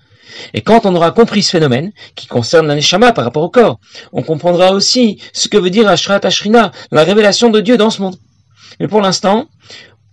Et 0.54 0.60
quand 0.62 0.86
on 0.86 0.94
aura 0.94 1.10
compris 1.10 1.42
ce 1.42 1.50
phénomène, 1.50 1.92
qui 2.14 2.26
concerne 2.26 2.66
la 2.66 2.74
Neshama 2.74 3.12
par 3.12 3.24
rapport 3.24 3.42
au 3.42 3.50
corps, 3.50 3.78
on 4.12 4.22
comprendra 4.22 4.72
aussi 4.72 5.20
ce 5.32 5.48
que 5.48 5.56
veut 5.58 5.70
dire 5.70 5.88
Ashrat 5.88 6.20
Ashrina, 6.22 6.72
la 6.90 7.04
révélation 7.04 7.50
de 7.50 7.60
Dieu 7.60 7.76
dans 7.76 7.90
ce 7.90 8.02
monde. 8.02 8.16
Mais 8.78 8.88
pour 8.88 9.00
l'instant, 9.00 9.46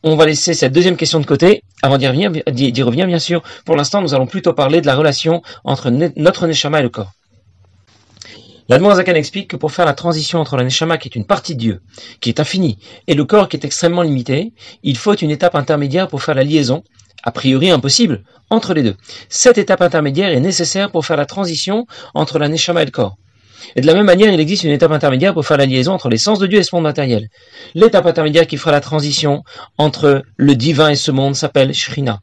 on 0.03 0.15
va 0.15 0.25
laisser 0.25 0.53
cette 0.53 0.73
deuxième 0.73 0.95
question 0.95 1.19
de 1.19 1.25
côté, 1.25 1.63
avant 1.81 1.97
d'y 1.97 2.07
revenir, 2.07 2.31
revenir 2.85 3.07
bien 3.07 3.19
sûr. 3.19 3.41
Pour 3.65 3.75
l'instant, 3.75 4.01
nous 4.01 4.13
allons 4.13 4.27
plutôt 4.27 4.53
parler 4.53 4.81
de 4.81 4.85
la 4.85 4.95
relation 4.95 5.41
entre 5.63 5.89
notre 5.89 6.47
Neshama 6.47 6.79
et 6.79 6.83
le 6.83 6.89
corps. 6.89 7.11
L'Admorazakan 8.69 9.15
explique 9.15 9.49
que 9.49 9.55
pour 9.55 9.71
faire 9.71 9.85
la 9.85 9.93
transition 9.93 10.39
entre 10.39 10.57
la 10.57 10.63
Neshama, 10.63 10.97
qui 10.97 11.07
est 11.07 11.15
une 11.15 11.25
partie 11.25 11.55
de 11.55 11.59
Dieu, 11.59 11.81
qui 12.19 12.29
est 12.29 12.39
infinie, 12.41 12.77
et 13.07 13.13
le 13.13 13.23
corps 13.23 13.47
qui 13.47 13.55
est 13.55 13.65
extrêmement 13.65 14.01
limité, 14.01 14.51
il 14.83 14.97
faut 14.97 15.15
une 15.15 15.31
étape 15.31 15.55
intermédiaire 15.55 16.09
pour 16.09 16.21
faire 16.21 16.35
la 16.35 16.43
liaison, 16.43 16.83
a 17.23 17.31
priori 17.31 17.69
impossible, 17.69 18.23
entre 18.49 18.73
les 18.73 18.83
deux. 18.83 18.95
Cette 19.29 19.57
étape 19.57 19.81
intermédiaire 19.81 20.31
est 20.31 20.41
nécessaire 20.41 20.91
pour 20.91 21.05
faire 21.05 21.15
la 21.15 21.25
transition 21.25 21.85
entre 22.13 22.39
la 22.39 22.49
Neshama 22.49 22.81
et 22.81 22.85
le 22.85 22.91
corps. 22.91 23.15
Et 23.75 23.81
de 23.81 23.87
la 23.87 23.93
même 23.93 24.05
manière, 24.05 24.33
il 24.33 24.39
existe 24.39 24.65
une 24.65 24.71
étape 24.71 24.91
intermédiaire 24.91 25.33
pour 25.33 25.45
faire 25.45 25.57
la 25.57 25.65
liaison 25.65 25.93
entre 25.93 26.09
l'essence 26.09 26.39
de 26.39 26.47
Dieu 26.47 26.59
et 26.59 26.63
ce 26.63 26.75
monde 26.75 26.83
matériel. 26.83 27.29
L'étape 27.73 28.05
intermédiaire 28.05 28.47
qui 28.47 28.57
fera 28.57 28.71
la 28.71 28.81
transition 28.81 29.43
entre 29.77 30.23
le 30.35 30.55
divin 30.55 30.89
et 30.89 30.95
ce 30.95 31.11
monde 31.11 31.35
s'appelle 31.35 31.73
Shrina. 31.73 32.19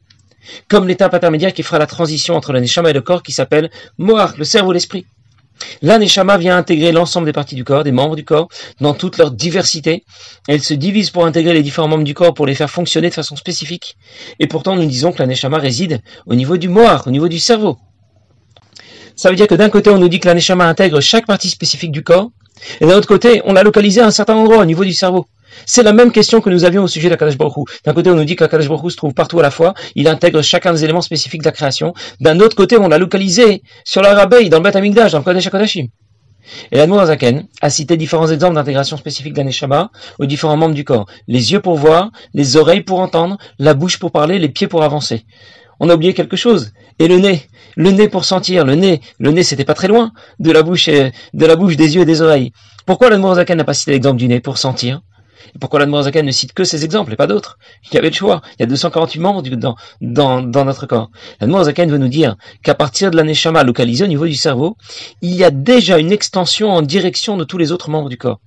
Comme 0.67 0.87
l'étape 0.87 1.13
intermédiaire 1.13 1.53
qui 1.53 1.63
fera 1.63 1.79
la 1.79 1.87
transition 1.87 2.35
entre 2.35 2.53
la 2.53 2.61
Neshama 2.61 2.91
et 2.91 2.93
le 2.93 3.01
corps 3.01 3.23
qui 3.23 3.31
s'appelle 3.31 3.71
Moar, 3.97 4.35
le 4.37 4.43
cerveau, 4.43 4.71
l'esprit. 4.71 5.05
La 5.81 5.97
Neshama 5.97 6.37
vient 6.37 6.57
intégrer 6.57 6.91
l'ensemble 6.91 7.25
des 7.25 7.33
parties 7.33 7.55
du 7.55 7.63
corps, 7.63 7.83
des 7.83 7.91
membres 7.91 8.15
du 8.15 8.25
corps, 8.25 8.49
dans 8.81 8.93
toute 8.93 9.17
leur 9.17 9.31
diversité. 9.31 10.03
Elle 10.47 10.61
se 10.61 10.73
divise 10.73 11.09
pour 11.09 11.25
intégrer 11.25 11.53
les 11.53 11.63
différents 11.63 11.87
membres 11.87 12.03
du 12.03 12.13
corps, 12.13 12.33
pour 12.33 12.45
les 12.45 12.55
faire 12.55 12.69
fonctionner 12.69 13.09
de 13.09 13.13
façon 13.13 13.35
spécifique. 13.35 13.97
Et 14.39 14.47
pourtant, 14.47 14.75
nous 14.75 14.85
disons 14.85 15.11
que 15.11 15.19
la 15.19 15.27
Neshama 15.27 15.57
réside 15.57 16.01
au 16.25 16.35
niveau 16.35 16.57
du 16.57 16.69
Moar, 16.69 17.07
au 17.07 17.11
niveau 17.11 17.27
du 17.27 17.39
cerveau. 17.39 17.77
Ça 19.15 19.29
veut 19.29 19.35
dire 19.35 19.47
que 19.47 19.55
d'un 19.55 19.69
côté, 19.69 19.89
on 19.89 19.97
nous 19.97 20.09
dit 20.09 20.19
que 20.19 20.27
la 20.27 20.33
Neshama 20.33 20.67
intègre 20.67 20.99
chaque 20.99 21.25
partie 21.25 21.49
spécifique 21.49 21.91
du 21.91 22.03
corps, 22.03 22.31
et 22.81 22.85
d'un 22.85 22.97
autre 22.97 23.07
côté, 23.07 23.41
on 23.45 23.53
l'a 23.53 23.63
localisé 23.63 24.01
à 24.01 24.07
un 24.07 24.11
certain 24.11 24.35
endroit 24.35 24.57
au 24.57 24.65
niveau 24.65 24.83
du 24.83 24.93
cerveau. 24.93 25.25
C'est 25.65 25.83
la 25.83 25.93
même 25.93 26.11
question 26.11 26.41
que 26.41 26.49
nous 26.49 26.65
avions 26.65 26.83
au 26.83 26.87
sujet 26.87 27.09
de 27.09 27.15
la 27.15 27.35
Baruch 27.35 27.67
D'un 27.83 27.93
côté, 27.93 28.09
on 28.09 28.15
nous 28.15 28.25
dit 28.25 28.35
que 28.35 28.43
la 28.43 28.49
Baruch 28.49 28.91
se 28.91 28.97
trouve 28.97 29.13
partout 29.13 29.39
à 29.39 29.43
la 29.43 29.51
fois, 29.51 29.73
il 29.95 30.07
intègre 30.07 30.41
chacun 30.41 30.73
des 30.73 30.83
éléments 30.83 31.01
spécifiques 31.01 31.41
de 31.41 31.47
la 31.47 31.51
création. 31.51 31.93
D'un 32.19 32.39
autre 32.39 32.55
côté, 32.55 32.77
on 32.77 32.87
l'a 32.87 32.97
localisé 32.97 33.63
sur 33.83 34.01
la 34.01 34.13
Rabbeï, 34.13 34.49
dans 34.49 34.57
le 34.57 34.63
Beth 34.63 34.75
Amikdash, 34.75 35.11
dans 35.11 35.19
le 35.19 35.23
Kodesh 35.23 35.47
HaKodashim. 35.47 35.87
Et 36.71 36.77
la 36.77 37.05
Zaken 37.05 37.47
a 37.61 37.69
cité 37.71 37.97
différents 37.97 38.29
exemples 38.29 38.53
d'intégration 38.53 38.97
spécifique 38.97 39.35
la 39.35 39.89
aux 40.19 40.25
différents 40.27 40.57
membres 40.57 40.75
du 40.75 40.83
corps. 40.83 41.07
Les 41.27 41.53
yeux 41.53 41.59
pour 41.59 41.75
voir, 41.75 42.11
les 42.35 42.55
oreilles 42.55 42.83
pour 42.83 42.99
entendre, 42.99 43.37
la 43.57 43.73
bouche 43.73 43.97
pour 43.97 44.11
parler, 44.11 44.37
les 44.37 44.49
pieds 44.49 44.67
pour 44.67 44.83
avancer 44.83 45.25
on 45.79 45.89
a 45.89 45.95
oublié 45.95 46.13
quelque 46.13 46.37
chose. 46.37 46.71
Et 46.99 47.07
le 47.07 47.17
nez, 47.17 47.47
le 47.75 47.91
nez 47.91 48.07
pour 48.07 48.25
sentir, 48.25 48.65
le 48.65 48.75
nez, 48.75 49.01
le 49.19 49.31
nez 49.31 49.43
c'était 49.43 49.65
pas 49.65 49.73
très 49.73 49.87
loin 49.87 50.11
de 50.39 50.51
la 50.51 50.63
bouche, 50.63 50.87
et, 50.87 51.11
de 51.33 51.45
la 51.45 51.55
bouche, 51.55 51.75
des 51.75 51.95
yeux 51.95 52.01
et 52.01 52.05
des 52.05 52.21
oreilles. 52.21 52.51
Pourquoi 52.85 53.09
l'Admorazakan 53.09 53.55
n'a 53.55 53.63
pas 53.63 53.73
cité 53.73 53.91
l'exemple 53.91 54.17
du 54.17 54.27
nez 54.27 54.39
pour 54.39 54.57
sentir? 54.57 55.01
Pourquoi 55.59 55.79
l'Admorazakan 55.79 56.23
ne 56.23 56.31
cite 56.31 56.53
que 56.53 56.63
ces 56.63 56.83
exemples 56.83 57.13
et 57.13 57.15
pas 57.15 57.27
d'autres? 57.27 57.57
Il 57.85 57.95
y 57.95 57.97
avait 57.97 58.09
le 58.09 58.15
choix. 58.15 58.41
Il 58.57 58.61
y 58.61 58.63
a 58.63 58.67
248 58.67 59.19
membres 59.19 59.41
dans, 59.41 59.75
dans, 60.01 60.41
dans 60.41 60.65
notre 60.65 60.85
corps. 60.85 61.11
L'Admorazakan 61.39 61.87
veut 61.87 61.97
nous 61.97 62.07
dire 62.07 62.35
qu'à 62.63 62.75
partir 62.75 63.11
de 63.11 63.17
l'aneshama 63.17 63.63
localisée 63.63 64.03
au 64.03 64.07
niveau 64.07 64.25
du 64.25 64.35
cerveau, 64.35 64.77
il 65.21 65.33
y 65.35 65.43
a 65.43 65.51
déjà 65.51 65.97
une 65.97 66.11
extension 66.11 66.71
en 66.71 66.81
direction 66.81 67.37
de 67.37 67.43
tous 67.43 67.57
les 67.57 67.71
autres 67.71 67.89
membres 67.89 68.09
du 68.09 68.17
corps. 68.17 68.39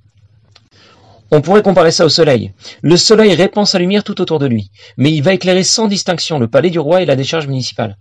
On 1.31 1.43
pourrait 1.43 1.63
comparer 1.63 1.91
ça 1.91 2.07
au 2.07 2.09
soleil. 2.09 2.53
Le 2.81 2.97
soleil 2.97 3.35
répand 3.35 3.67
sa 3.67 3.79
lumière 3.79 4.03
tout 4.03 4.21
autour 4.21 4.39
de 4.39 4.47
lui, 4.47 4.71
mais 4.97 5.13
il 5.13 5.23
va 5.23 5.35
éclairer 5.35 5.63
sans 5.63 5.87
distinction 5.87 6.39
le 6.39 6.49
palais 6.49 6.71
du 6.71 6.79
roi 6.79 7.03
et 7.03 7.07
la 7.07 7.17
décharge 7.17 7.47
municipale. 7.47 7.97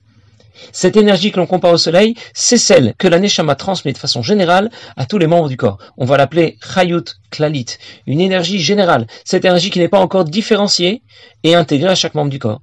Cette 0.72 0.98
énergie 0.98 1.32
que 1.32 1.40
l'on 1.40 1.46
compare 1.46 1.74
au 1.74 1.78
soleil, 1.78 2.16
c'est 2.34 2.58
celle 2.58 2.94
que 2.98 3.08
la 3.08 3.20
Neshama 3.20 3.56
transmet 3.56 3.94
de 3.94 3.98
façon 3.98 4.22
générale 4.22 4.70
à 4.96 5.06
tous 5.06 5.18
les 5.18 5.28
membres 5.28 5.50
du 5.50 5.58
corps. 5.58 5.78
On 5.98 6.06
va 6.06 6.18
l'appeler 6.18 6.58
Chayut 6.62 7.04
Klalit, 7.32 7.78
une 8.06 8.22
énergie 8.22 8.60
générale. 8.60 9.08
Cette 9.26 9.46
énergie 9.46 9.70
qui 9.70 9.80
n'est 9.80 9.88
pas 9.88 10.00
encore 10.00 10.26
différenciée 10.26 11.02
et 11.44 11.56
intégrée 11.56 11.90
à 11.90 11.96
chaque 11.96 12.16
membre 12.16 12.32
du 12.32 12.40
corps. 12.40 12.62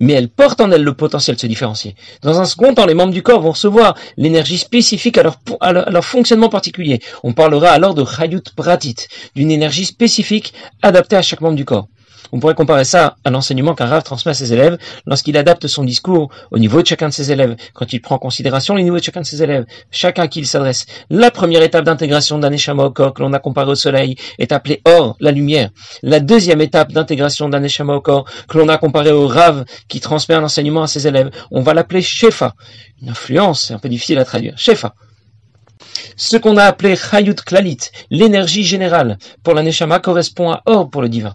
Mais 0.00 0.14
elle 0.14 0.28
porte 0.28 0.60
en 0.60 0.70
elle 0.70 0.82
le 0.82 0.94
potentiel 0.94 1.36
de 1.36 1.40
se 1.40 1.46
différencier. 1.46 1.94
Dans 2.22 2.40
un 2.40 2.44
second 2.44 2.74
temps, 2.74 2.86
les 2.86 2.94
membres 2.94 3.12
du 3.12 3.22
corps 3.22 3.40
vont 3.40 3.52
recevoir 3.52 3.94
l'énergie 4.16 4.58
spécifique 4.58 5.18
à 5.18 5.22
leur, 5.72 6.04
fonctionnement 6.04 6.48
particulier. 6.48 7.00
On 7.22 7.32
parlera 7.32 7.70
alors 7.70 7.94
de 7.94 8.04
Chayut 8.04 8.42
Pratit, 8.56 8.96
d'une 9.36 9.50
énergie 9.50 9.84
spécifique 9.84 10.52
adaptée 10.82 11.16
à 11.16 11.22
chaque 11.22 11.40
membre 11.40 11.56
du 11.56 11.64
corps. 11.64 11.88
On 12.32 12.40
pourrait 12.40 12.54
comparer 12.54 12.84
ça 12.84 13.16
à 13.24 13.30
l'enseignement 13.30 13.74
qu'un 13.74 13.86
Rav 13.86 14.02
transmet 14.02 14.30
à 14.30 14.34
ses 14.34 14.52
élèves 14.52 14.78
lorsqu'il 15.06 15.36
adapte 15.36 15.66
son 15.66 15.84
discours 15.84 16.30
au 16.50 16.58
niveau 16.58 16.80
de 16.80 16.86
chacun 16.86 17.08
de 17.08 17.12
ses 17.12 17.30
élèves, 17.30 17.56
quand 17.74 17.92
il 17.92 18.00
prend 18.00 18.16
en 18.16 18.18
considération 18.18 18.74
les 18.74 18.82
niveaux 18.82 18.98
de 18.98 19.02
chacun 19.02 19.20
de 19.20 19.26
ses 19.26 19.42
élèves, 19.42 19.64
chacun 19.90 20.22
à 20.22 20.28
qui 20.28 20.40
il 20.40 20.46
s'adresse. 20.46 20.86
La 21.10 21.30
première 21.30 21.62
étape 21.62 21.84
d'intégration 21.84 22.38
d'un 22.38 22.52
échama 22.52 22.84
au 22.84 22.90
corps 22.90 23.14
que 23.14 23.22
l'on 23.22 23.32
a 23.32 23.38
comparé 23.38 23.70
au 23.70 23.74
soleil 23.74 24.16
est 24.38 24.52
appelée 24.52 24.80
or, 24.84 25.16
la 25.20 25.30
lumière. 25.30 25.70
La 26.02 26.20
deuxième 26.20 26.60
étape 26.60 26.92
d'intégration 26.92 27.48
d'un 27.48 27.62
échama 27.62 27.94
au 27.94 28.00
corps 28.00 28.28
que 28.48 28.58
l'on 28.58 28.68
a 28.68 28.78
comparé 28.78 29.12
au 29.12 29.26
Rav 29.26 29.64
qui 29.88 30.00
transmet 30.00 30.34
un 30.34 30.44
enseignement 30.44 30.82
à 30.82 30.86
ses 30.86 31.06
élèves, 31.06 31.30
on 31.50 31.60
va 31.60 31.74
l'appeler 31.74 32.02
Shefa. 32.02 32.54
Une 33.02 33.10
influence, 33.10 33.66
c'est 33.66 33.74
un 33.74 33.78
peu 33.78 33.88
difficile 33.88 34.18
à 34.18 34.24
traduire. 34.24 34.54
Shefa. 34.56 34.94
Ce 36.16 36.36
qu'on 36.36 36.56
a 36.56 36.64
appelé 36.64 36.96
Chayut 36.96 37.34
Klalit, 37.34 37.90
l'énergie 38.10 38.64
générale 38.64 39.18
pour 39.42 39.54
la 39.54 39.62
Neshama 39.62 40.00
correspond 40.00 40.50
à 40.50 40.62
or 40.66 40.88
pour 40.88 41.02
le 41.02 41.08
divin 41.08 41.34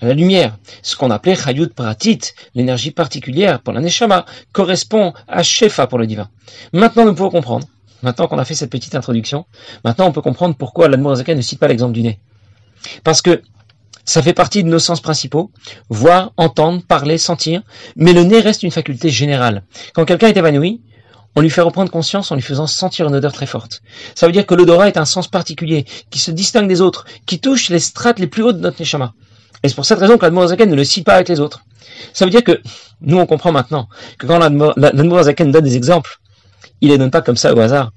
la 0.00 0.14
lumière. 0.14 0.56
Ce 0.82 0.96
qu'on 0.96 1.10
appelait 1.10 1.36
Chayut 1.36 1.68
Pratit, 1.68 2.20
l'énergie 2.54 2.90
particulière 2.90 3.60
pour 3.60 3.72
la 3.72 3.80
Neshama, 3.80 4.24
correspond 4.52 5.12
à 5.26 5.42
Shefa 5.42 5.86
pour 5.86 5.98
le 5.98 6.06
divin. 6.06 6.28
Maintenant, 6.72 7.04
nous 7.04 7.14
pouvons 7.14 7.30
comprendre, 7.30 7.66
maintenant 8.02 8.28
qu'on 8.28 8.38
a 8.38 8.44
fait 8.44 8.54
cette 8.54 8.70
petite 8.70 8.94
introduction, 8.94 9.46
maintenant 9.84 10.06
on 10.06 10.12
peut 10.12 10.22
comprendre 10.22 10.54
pourquoi 10.56 10.88
l'Admorazaka 10.88 11.34
ne 11.34 11.40
cite 11.40 11.58
pas 11.58 11.68
l'exemple 11.68 11.92
du 11.92 12.02
nez. 12.02 12.18
Parce 13.04 13.22
que 13.22 13.42
ça 14.04 14.22
fait 14.22 14.32
partie 14.32 14.64
de 14.64 14.68
nos 14.68 14.78
sens 14.78 15.00
principaux, 15.00 15.50
voir, 15.90 16.32
entendre, 16.38 16.82
parler, 16.82 17.18
sentir, 17.18 17.62
mais 17.96 18.12
le 18.14 18.22
nez 18.22 18.40
reste 18.40 18.62
une 18.62 18.70
faculté 18.70 19.10
générale. 19.10 19.64
Quand 19.92 20.06
quelqu'un 20.06 20.28
est 20.28 20.36
évanoui, 20.36 20.80
on 21.36 21.40
lui 21.40 21.50
fait 21.50 21.60
reprendre 21.60 21.90
conscience 21.90 22.32
en 22.32 22.34
lui 22.34 22.42
faisant 22.42 22.66
sentir 22.66 23.06
une 23.06 23.14
odeur 23.14 23.32
très 23.32 23.46
forte. 23.46 23.82
Ça 24.14 24.26
veut 24.26 24.32
dire 24.32 24.46
que 24.46 24.54
l'odorat 24.54 24.88
est 24.88 24.96
un 24.96 25.04
sens 25.04 25.28
particulier, 25.28 25.84
qui 26.10 26.18
se 26.18 26.30
distingue 26.30 26.68
des 26.68 26.80
autres, 26.80 27.04
qui 27.26 27.38
touche 27.38 27.68
les 27.68 27.80
strates 27.80 28.18
les 28.18 28.26
plus 28.26 28.42
hautes 28.42 28.56
de 28.56 28.62
notre 28.62 28.80
neshama. 28.80 29.14
Et 29.62 29.68
c'est 29.68 29.74
pour 29.74 29.84
cette 29.84 29.98
raison 29.98 30.18
que 30.18 30.24
l'Admorazaken 30.24 30.70
ne 30.70 30.76
le 30.76 30.84
cite 30.84 31.04
pas 31.04 31.14
avec 31.14 31.28
les 31.28 31.40
autres. 31.40 31.60
Ça 32.12 32.24
veut 32.24 32.30
dire 32.30 32.44
que 32.44 32.60
nous, 33.00 33.18
on 33.18 33.26
comprend 33.26 33.52
maintenant 33.52 33.88
que 34.18 34.26
quand 34.26 34.38
l'Admorazaken 34.38 35.50
donne 35.50 35.64
des 35.64 35.76
exemples, 35.76 36.18
il 36.80 36.90
les 36.90 36.98
donne 36.98 37.10
pas 37.10 37.22
comme 37.22 37.36
ça 37.36 37.54
au 37.54 37.58
hasard. 37.58 37.92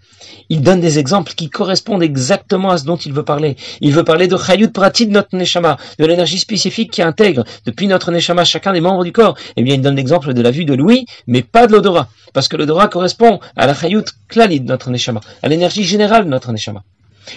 Il 0.50 0.62
donne 0.62 0.82
des 0.82 0.98
exemples 0.98 1.34
qui 1.34 1.50
correspondent 1.50 2.04
exactement 2.04 2.72
à 2.72 2.78
ce 2.78 2.86
dont 2.86 2.98
il 2.98 3.14
veut 3.14 3.24
parler. 3.24 3.56
Il 3.80 3.94
veut 3.94 4.04
parler 4.04 4.28
de 4.28 4.36
Chayut 4.38 4.70
Prati 4.70 5.06
de 5.08 5.12
notre 5.12 5.36
Neshama, 5.36 5.78
de 6.00 6.06
l'énergie 6.06 6.40
spécifique 6.40 6.92
qui 6.92 7.02
intègre 7.02 7.44
depuis 7.66 7.88
notre 7.88 8.12
Neshama 8.12 8.44
chacun 8.44 8.74
des 8.74 8.82
membres 8.82 9.04
du 9.04 9.12
corps. 9.12 9.38
Eh 9.56 9.64
bien, 9.64 9.76
il 9.76 9.82
donne 9.82 9.96
l'exemple 9.96 10.34
de 10.34 10.42
la 10.42 10.52
vue 10.52 10.66
de 10.66 10.74
Louis, 10.74 11.06
mais 11.28 11.44
pas 11.44 11.68
de 11.68 11.74
l'odorat. 11.74 12.10
Parce 12.34 12.48
que 12.48 12.58
l'odorat 12.58 12.88
correspond 12.88 13.40
à 13.56 13.68
la 13.68 13.74
Chayut 13.74 14.06
Klali 14.28 14.62
de 14.62 14.68
notre 14.68 14.90
Neshama, 14.90 15.22
à 15.44 15.48
l'énergie 15.48 15.84
générale 15.84 16.26
de 16.26 16.30
notre 16.30 16.52
Neshama. 16.52 16.84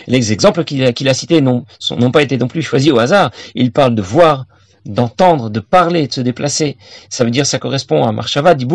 Les 0.07 0.33
exemples 0.33 0.65
qu'il 0.65 1.09
a, 1.09 1.15
cités 1.15 1.41
n'ont 1.41 1.65
pas 2.13 2.23
été 2.23 2.37
non 2.37 2.49
plus 2.49 2.63
choisis 2.63 2.93
au 2.93 2.99
hasard. 2.99 3.31
Il 3.55 3.73
parle 3.73 3.95
de 3.95 4.03
voir, 4.03 4.47
d'entendre, 4.85 5.51
de 5.51 5.61
parler, 5.61 6.07
de 6.07 6.13
se 6.13 6.21
déplacer. 6.21 6.77
Ça 7.09 7.25
veut 7.25 7.31
dire, 7.31 7.47
ça 7.47 7.59
correspond 7.59 8.05
à 8.05 8.13
Marshava, 8.13 8.55
dit 8.55 8.67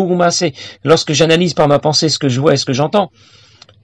Lorsque 0.84 1.12
j'analyse 1.12 1.54
par 1.54 1.68
ma 1.68 1.78
pensée 1.78 2.08
ce 2.08 2.18
que 2.18 2.28
je 2.28 2.40
vois 2.40 2.54
et 2.54 2.56
ce 2.56 2.64
que 2.64 2.72
j'entends, 2.72 3.10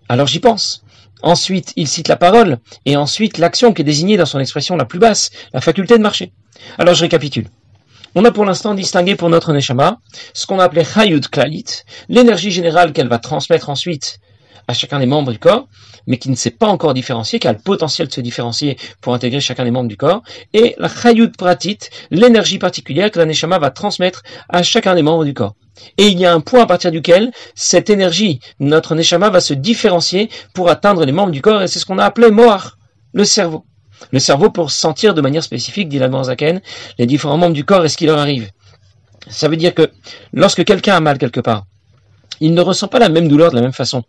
alors 0.09 0.26
j'y 0.26 0.40
pense. 0.40 0.85
Ensuite, 1.23 1.73
il 1.76 1.88
cite 1.88 2.09
la 2.09 2.16
parole, 2.16 2.59
et 2.85 2.97
ensuite 2.97 3.38
l'action 3.38 3.73
qui 3.73 3.83
est 3.83 3.85
désignée 3.85 4.16
dans 4.16 4.26
son 4.26 4.38
expression 4.38 4.76
la 4.76 4.85
plus 4.85 4.99
basse, 4.99 5.30
la 5.52 5.61
faculté 5.61 5.97
de 5.97 6.02
marcher. 6.02 6.33
Alors 6.78 6.95
je 6.95 7.02
récapitule. 7.02 7.49
On 8.14 8.25
a 8.25 8.33
pour 8.33 8.45
l'instant 8.45 8.75
distingué 8.75 9.14
pour 9.14 9.28
notre 9.28 9.52
Neshama 9.52 9.99
ce 10.33 10.47
qu'on 10.47 10.59
appelait 10.59 10.87
Hayud 10.97 11.28
Klalit, 11.28 11.85
l'énergie 12.09 12.50
générale 12.50 12.92
qu'elle 12.92 13.09
va 13.09 13.18
transmettre 13.18 13.68
ensuite 13.68 14.21
à 14.68 14.75
chacun 14.75 14.99
des 14.99 15.06
membres 15.06 15.32
du 15.32 15.38
corps, 15.38 15.68
mais 16.06 16.18
qui 16.18 16.30
ne 16.30 16.35
s'est 16.35 16.50
pas 16.50 16.66
encore 16.66 16.94
différencié, 16.94 17.38
qui 17.38 17.49
a 17.49 17.52
le 17.52 17.58
potentiel 17.58 18.08
de 18.08 18.12
se 18.12 18.20
différencier 18.20 18.76
pour 19.00 19.14
intégrer 19.14 19.40
chacun 19.40 19.64
des 19.64 19.70
membres 19.70 19.88
du 19.88 19.96
corps, 19.96 20.23
et 20.52 20.75
la 20.78 20.88
chayut 20.88 21.30
pratit, 21.30 21.78
l'énergie 22.11 22.58
particulière 22.58 23.11
que 23.11 23.18
la 23.18 23.26
neshama 23.26 23.58
va 23.58 23.70
transmettre 23.70 24.23
à 24.49 24.62
chacun 24.62 24.94
des 24.94 25.02
membres 25.02 25.25
du 25.25 25.35
corps. 25.35 25.54
Et 25.99 26.08
il 26.08 26.18
y 26.18 26.26
a 26.26 26.32
un 26.32 26.40
point 26.40 26.62
à 26.62 26.66
partir 26.66 26.90
duquel 26.90 27.32
cette 27.54 27.90
énergie, 27.90 28.40
notre 28.61 28.94
neshama, 28.94 29.30
va 29.30 29.40
se 29.40 29.54
différencier 29.54 30.30
pour 30.54 30.68
atteindre 30.70 31.04
les 31.04 31.12
membres 31.12 31.32
du 31.32 31.42
corps, 31.42 31.62
et 31.62 31.68
c'est 31.68 31.78
ce 31.78 31.87
qu'on 31.87 31.99
a 31.99 32.04
appelé 32.04 32.30
moar, 32.30 32.78
le 33.12 33.25
cerveau. 33.25 33.64
Le 34.11 34.18
cerveau 34.18 34.50
pour 34.50 34.70
sentir 34.70 35.14
de 35.14 35.20
manière 35.20 35.42
spécifique, 35.42 35.88
dit 35.88 35.99
Zaken, 35.99 36.61
les 36.99 37.06
différents 37.06 37.38
membres 37.38 37.54
du 37.54 37.64
corps 37.64 37.85
et 37.85 37.88
ce 37.88 37.96
qui 37.96 38.06
leur 38.06 38.18
arrive. 38.18 38.50
Ça 39.28 39.49
veut 39.49 39.56
dire 39.56 39.75
que 39.75 39.90
lorsque 40.32 40.64
quelqu'un 40.64 40.96
a 40.96 41.00
mal 41.00 41.18
quelque 41.18 41.40
part, 41.40 41.64
il 42.40 42.55
ne 42.55 42.61
ressent 42.61 42.88
pas 42.88 42.99
la 42.99 43.09
même 43.09 43.28
douleur 43.28 43.50
de 43.50 43.57
la 43.57 43.62
même 43.62 43.73
façon. 43.73 44.05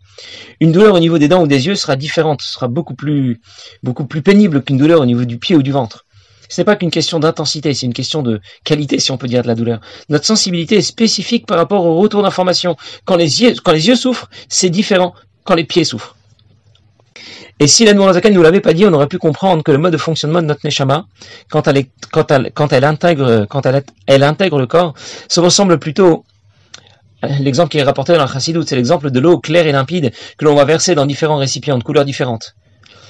Une 0.60 0.72
douleur 0.72 0.94
au 0.94 1.00
niveau 1.00 1.18
des 1.18 1.28
dents 1.28 1.42
ou 1.42 1.46
des 1.46 1.66
yeux 1.66 1.74
sera 1.74 1.96
différente, 1.96 2.42
sera 2.42 2.68
beaucoup 2.68 2.94
plus, 2.94 3.40
beaucoup 3.82 4.06
plus 4.06 4.22
pénible 4.22 4.62
qu'une 4.62 4.78
douleur 4.78 5.00
au 5.00 5.06
niveau 5.06 5.24
du 5.24 5.38
pied 5.38 5.56
ou 5.56 5.62
du 5.62 5.72
ventre. 5.72 6.04
Ce 6.48 6.60
n'est 6.60 6.64
pas 6.64 6.76
qu'une 6.76 6.90
question 6.90 7.20
d'intensité, 7.20 7.74
c'est 7.74 7.86
une 7.86 7.92
question 7.92 8.22
de 8.22 8.40
qualité, 8.64 8.98
si 8.98 9.10
on 9.10 9.18
peut 9.18 9.28
dire, 9.28 9.42
de 9.42 9.48
la 9.48 9.54
douleur. 9.54 9.80
Notre 10.08 10.24
sensibilité 10.24 10.76
est 10.76 10.82
spécifique 10.82 11.46
par 11.46 11.58
rapport 11.58 11.84
au 11.84 11.98
retour 11.98 12.22
d'information. 12.22 12.76
Quand 13.04 13.16
les 13.16 13.42
yeux, 13.42 13.96
souffrent, 13.96 14.30
c'est 14.48 14.70
différent 14.70 15.14
quand 15.44 15.54
les 15.54 15.64
pieds 15.64 15.84
souffrent. 15.84 16.16
Et 17.60 17.66
si 17.66 17.84
la 17.84 17.92
ne 17.92 18.30
nous 18.30 18.42
l'avait 18.42 18.60
pas 18.60 18.72
dit, 18.72 18.86
on 18.86 18.92
aurait 18.92 19.08
pu 19.08 19.18
comprendre 19.18 19.64
que 19.64 19.72
le 19.72 19.78
mode 19.78 19.92
de 19.92 19.98
fonctionnement 19.98 20.40
de 20.40 20.46
notre 20.46 20.60
Neshama, 20.64 21.06
quand 21.50 21.66
elle, 21.66 21.86
quand 22.12 22.30
elle, 22.30 22.52
quand 22.54 22.72
elle 22.72 22.84
intègre, 22.84 23.46
quand 23.50 23.66
elle, 23.66 23.82
elle 24.06 24.22
intègre 24.22 24.58
le 24.58 24.66
corps, 24.66 24.94
se 25.28 25.40
ressemble 25.40 25.78
plutôt 25.78 26.24
L'exemple 27.40 27.70
qui 27.70 27.78
est 27.78 27.82
rapporté 27.82 28.12
dans 28.12 28.20
la 28.20 28.26
Chassidut, 28.26 28.62
c'est 28.64 28.76
l'exemple 28.76 29.10
de 29.10 29.18
l'eau 29.18 29.38
claire 29.38 29.66
et 29.66 29.72
limpide 29.72 30.12
que 30.36 30.44
l'on 30.44 30.54
va 30.54 30.64
verser 30.64 30.94
dans 30.94 31.04
différents 31.04 31.36
récipients 31.36 31.76
de 31.76 31.82
couleurs 31.82 32.04
différentes. 32.04 32.54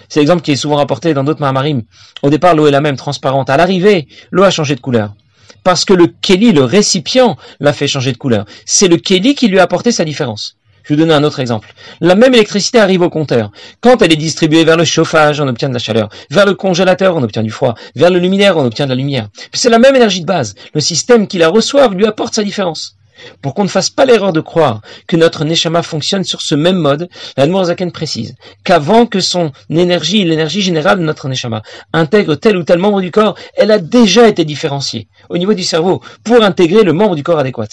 C'est 0.08 0.20
l'exemple 0.20 0.40
qui 0.40 0.52
est 0.52 0.56
souvent 0.56 0.76
rapporté 0.76 1.12
dans 1.12 1.24
d'autres 1.24 1.40
Mahamarim. 1.40 1.82
Au 2.22 2.30
départ, 2.30 2.54
l'eau 2.54 2.66
est 2.66 2.70
la 2.70 2.80
même, 2.80 2.96
transparente. 2.96 3.50
À 3.50 3.58
l'arrivée, 3.58 4.08
l'eau 4.30 4.44
a 4.44 4.50
changé 4.50 4.74
de 4.74 4.80
couleur. 4.80 5.14
Parce 5.62 5.84
que 5.84 5.92
le 5.92 6.06
Keli, 6.06 6.52
le 6.52 6.64
récipient, 6.64 7.36
l'a 7.60 7.74
fait 7.74 7.86
changer 7.86 8.12
de 8.12 8.16
couleur. 8.16 8.46
C'est 8.64 8.88
le 8.88 8.96
Keli 8.96 9.34
qui 9.34 9.48
lui 9.48 9.58
a 9.58 9.64
apporté 9.64 9.92
sa 9.92 10.06
différence. 10.06 10.56
Je 10.84 10.94
vais 10.94 10.96
vous 10.96 11.00
donner 11.02 11.12
un 11.12 11.24
autre 11.24 11.40
exemple. 11.40 11.74
La 12.00 12.14
même 12.14 12.32
électricité 12.32 12.78
arrive 12.78 13.02
au 13.02 13.10
compteur. 13.10 13.50
Quand 13.82 14.00
elle 14.00 14.10
est 14.10 14.16
distribuée 14.16 14.64
vers 14.64 14.78
le 14.78 14.86
chauffage, 14.86 15.38
on 15.38 15.48
obtient 15.48 15.68
de 15.68 15.74
la 15.74 15.80
chaleur. 15.80 16.08
Vers 16.30 16.46
le 16.46 16.54
congélateur, 16.54 17.14
on 17.14 17.22
obtient 17.22 17.42
du 17.42 17.50
froid. 17.50 17.74
Vers 17.94 18.10
le 18.10 18.18
luminaire, 18.18 18.56
on 18.56 18.64
obtient 18.64 18.86
de 18.86 18.92
la 18.92 18.96
lumière. 18.96 19.28
C'est 19.52 19.68
la 19.68 19.78
même 19.78 19.94
énergie 19.94 20.22
de 20.22 20.26
base. 20.26 20.54
Le 20.72 20.80
système 20.80 21.26
qui 21.26 21.36
la 21.36 21.48
reçoit 21.48 21.88
lui 21.88 22.06
apporte 22.06 22.34
sa 22.34 22.42
différence. 22.42 22.97
Pour 23.42 23.54
qu'on 23.54 23.64
ne 23.64 23.68
fasse 23.68 23.90
pas 23.90 24.04
l'erreur 24.04 24.32
de 24.32 24.40
croire 24.40 24.80
que 25.06 25.16
notre 25.16 25.44
Neshama 25.44 25.82
fonctionne 25.82 26.24
sur 26.24 26.42
ce 26.42 26.54
même 26.54 26.76
mode, 26.76 27.08
la 27.36 27.64
Zaken 27.64 27.92
précise 27.92 28.34
qu'avant 28.64 29.06
que 29.06 29.20
son 29.20 29.52
énergie, 29.70 30.24
l'énergie 30.24 30.62
générale 30.62 30.98
de 30.98 31.04
notre 31.04 31.28
Neshama, 31.28 31.62
intègre 31.92 32.34
tel 32.34 32.56
ou 32.56 32.62
tel 32.62 32.78
membre 32.78 33.00
du 33.00 33.10
corps, 33.10 33.36
elle 33.56 33.70
a 33.70 33.78
déjà 33.78 34.28
été 34.28 34.44
différenciée 34.44 35.08
au 35.28 35.38
niveau 35.38 35.54
du 35.54 35.64
cerveau 35.64 36.02
pour 36.24 36.42
intégrer 36.42 36.82
le 36.82 36.92
membre 36.92 37.16
du 37.16 37.22
corps 37.22 37.38
adéquat. 37.38 37.68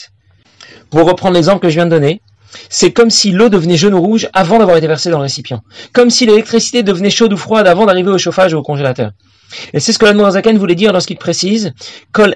Pour 0.90 1.08
reprendre 1.08 1.36
l'exemple 1.36 1.62
que 1.62 1.70
je 1.70 1.76
viens 1.76 1.86
de 1.86 1.92
donner, 1.92 2.22
c'est 2.70 2.92
comme 2.92 3.10
si 3.10 3.32
l'eau 3.32 3.50
devenait 3.50 3.78
jaune 3.78 3.94
ou 3.94 4.02
rouge 4.02 4.30
avant 4.34 4.60
d'avoir 4.60 4.78
été 4.78 4.88
versée 4.88 5.10
dans 5.10 5.18
le 5.18 5.24
récipient. 5.24 5.62
Comme 5.94 6.10
si 6.10 6.26
l'électricité 6.26 6.84
devenait 6.84 7.10
chaude 7.10 7.34
ou 7.34 7.38
froide 7.38 7.68
avant 7.68 7.86
d'arriver 7.86 8.10
au 8.10 8.18
chauffage 8.18 8.54
ou 8.54 8.58
au 8.58 8.64
congélateur. 8.64 9.12
Et 9.74 9.80
c'est 9.80 9.94
ce 9.94 10.00
que 10.00 10.06
la 10.06 10.32
Zaken 10.32 10.58
voulait 10.58 10.76
dire 10.76 10.92
lorsqu'il 10.94 11.18
précise 11.18 11.74
Kol 12.12 12.36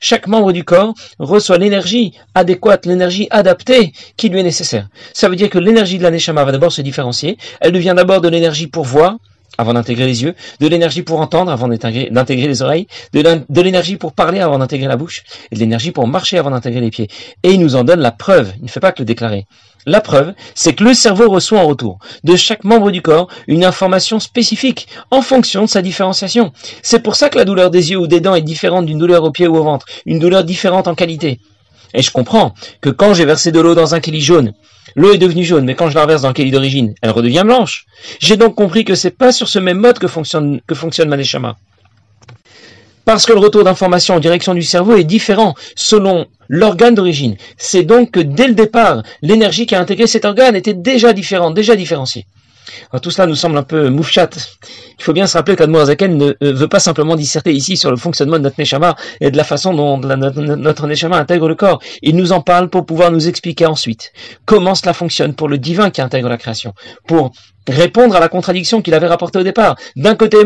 Chaque 0.00 0.26
membre 0.26 0.52
du 0.52 0.64
corps 0.64 0.94
reçoit 1.18 1.58
l'énergie 1.58 2.12
adéquate, 2.34 2.86
l'énergie 2.86 3.28
adaptée 3.30 3.92
qui 4.16 4.28
lui 4.28 4.40
est 4.40 4.44
nécessaire. 4.44 4.88
Ça 5.12 5.28
veut 5.28 5.36
dire 5.36 5.50
que 5.50 5.58
l'énergie 5.58 5.98
de 5.98 6.02
la 6.02 6.10
Neshama 6.10 6.44
va 6.44 6.52
d'abord 6.52 6.72
se 6.72 6.82
différencier. 6.82 7.38
Elle 7.60 7.72
devient 7.72 7.94
d'abord 7.96 8.20
de 8.20 8.28
l'énergie 8.28 8.66
pour 8.66 8.84
voir, 8.84 9.16
avant 9.58 9.74
d'intégrer 9.74 10.06
les 10.06 10.22
yeux, 10.22 10.34
de 10.60 10.66
l'énergie 10.66 11.02
pour 11.02 11.20
entendre 11.20 11.50
avant 11.50 11.68
d'intégrer 11.68 12.48
les 12.48 12.62
oreilles, 12.62 12.86
de 13.12 13.60
l'énergie 13.60 13.96
pour 13.96 14.12
parler 14.12 14.40
avant 14.40 14.58
d'intégrer 14.58 14.88
la 14.88 14.96
bouche, 14.96 15.24
et 15.50 15.54
de 15.54 15.60
l'énergie 15.60 15.92
pour 15.92 16.06
marcher 16.06 16.38
avant 16.38 16.50
d'intégrer 16.50 16.80
les 16.80 16.90
pieds. 16.90 17.08
Et 17.42 17.52
il 17.52 17.60
nous 17.60 17.76
en 17.76 17.84
donne 17.84 18.00
la 18.00 18.12
preuve, 18.12 18.52
il 18.58 18.64
ne 18.64 18.68
fait 18.68 18.80
pas 18.80 18.92
que 18.92 19.00
le 19.02 19.06
déclarer. 19.06 19.46
La 19.84 20.00
preuve, 20.00 20.32
c'est 20.54 20.74
que 20.74 20.84
le 20.84 20.94
cerveau 20.94 21.28
reçoit 21.28 21.58
en 21.58 21.66
retour 21.66 21.98
de 22.22 22.36
chaque 22.36 22.62
membre 22.62 22.92
du 22.92 23.02
corps 23.02 23.28
une 23.48 23.64
information 23.64 24.20
spécifique 24.20 24.86
en 25.10 25.22
fonction 25.22 25.62
de 25.62 25.68
sa 25.68 25.82
différenciation. 25.82 26.52
C'est 26.82 27.02
pour 27.02 27.16
ça 27.16 27.28
que 27.28 27.38
la 27.38 27.44
douleur 27.44 27.70
des 27.70 27.90
yeux 27.90 27.98
ou 27.98 28.06
des 28.06 28.20
dents 28.20 28.36
est 28.36 28.42
différente 28.42 28.86
d'une 28.86 28.98
douleur 28.98 29.24
au 29.24 29.32
pied 29.32 29.48
ou 29.48 29.56
au 29.56 29.64
ventre, 29.64 29.86
une 30.06 30.20
douleur 30.20 30.44
différente 30.44 30.86
en 30.86 30.94
qualité. 30.94 31.40
Et 31.94 32.02
je 32.02 32.10
comprends 32.10 32.54
que 32.80 32.90
quand 32.90 33.14
j'ai 33.14 33.24
versé 33.24 33.52
de 33.52 33.60
l'eau 33.60 33.74
dans 33.74 33.94
un 33.94 34.00
kéli 34.00 34.20
jaune, 34.20 34.52
l'eau 34.96 35.12
est 35.12 35.18
devenue 35.18 35.44
jaune, 35.44 35.64
mais 35.64 35.74
quand 35.74 35.90
je 35.90 35.94
la 35.94 36.02
reverse 36.02 36.22
dans 36.22 36.28
le 36.28 36.34
kéli 36.34 36.50
d'origine, 36.50 36.94
elle 37.02 37.10
redevient 37.10 37.42
blanche. 37.44 37.86
J'ai 38.20 38.36
donc 38.36 38.54
compris 38.54 38.84
que 38.84 38.94
c'est 38.94 39.10
pas 39.10 39.32
sur 39.32 39.48
ce 39.48 39.58
même 39.58 39.78
mode 39.78 39.98
que 39.98 40.06
fonctionne, 40.06 40.60
que 40.66 40.74
fonctionne 40.74 41.10
Parce 43.04 43.26
que 43.26 43.32
le 43.32 43.38
retour 43.38 43.64
d'information 43.64 44.14
en 44.14 44.20
direction 44.20 44.54
du 44.54 44.62
cerveau 44.62 44.96
est 44.96 45.04
différent 45.04 45.54
selon 45.76 46.26
l'organe 46.48 46.94
d'origine. 46.94 47.36
C'est 47.56 47.82
donc 47.82 48.10
que 48.10 48.20
dès 48.20 48.48
le 48.48 48.54
départ, 48.54 49.02
l'énergie 49.22 49.66
qui 49.66 49.74
a 49.74 49.80
intégré 49.80 50.06
cet 50.06 50.24
organe 50.24 50.56
était 50.56 50.74
déjà 50.74 51.12
différente, 51.12 51.54
déjà 51.54 51.76
différenciée. 51.76 52.26
Alors, 52.90 53.00
tout 53.00 53.10
cela 53.10 53.26
nous 53.26 53.34
semble 53.34 53.56
un 53.56 53.62
peu 53.62 53.88
moufchat. 53.88 54.28
Il 54.98 55.02
faut 55.02 55.12
bien 55.12 55.26
se 55.26 55.36
rappeler 55.36 55.56
qu'Admoazaken 55.56 56.16
ne 56.16 56.26
euh, 56.42 56.52
veut 56.52 56.68
pas 56.68 56.80
simplement 56.80 57.16
disserter 57.16 57.52
ici 57.52 57.76
sur 57.76 57.90
le 57.90 57.96
fonctionnement 57.96 58.38
de 58.38 58.42
notre 58.42 58.56
Neshama 58.58 58.96
et 59.20 59.30
de 59.30 59.36
la 59.36 59.44
façon 59.44 59.74
dont 59.74 59.98
notre, 59.98 60.86
Neshama 60.86 61.18
intègre 61.18 61.48
le 61.48 61.54
corps. 61.54 61.80
Il 62.02 62.16
nous 62.16 62.32
en 62.32 62.40
parle 62.40 62.68
pour 62.68 62.86
pouvoir 62.86 63.10
nous 63.10 63.28
expliquer 63.28 63.66
ensuite 63.66 64.12
comment 64.44 64.74
cela 64.74 64.92
fonctionne 64.92 65.34
pour 65.34 65.48
le 65.48 65.58
divin 65.58 65.90
qui 65.90 66.00
intègre 66.00 66.28
la 66.28 66.38
création, 66.38 66.74
pour 67.06 67.32
répondre 67.68 68.16
à 68.16 68.20
la 68.20 68.28
contradiction 68.28 68.82
qu'il 68.82 68.94
avait 68.94 69.06
rapportée 69.06 69.38
au 69.38 69.42
départ. 69.42 69.76
D'un 69.96 70.14
côté, 70.14 70.38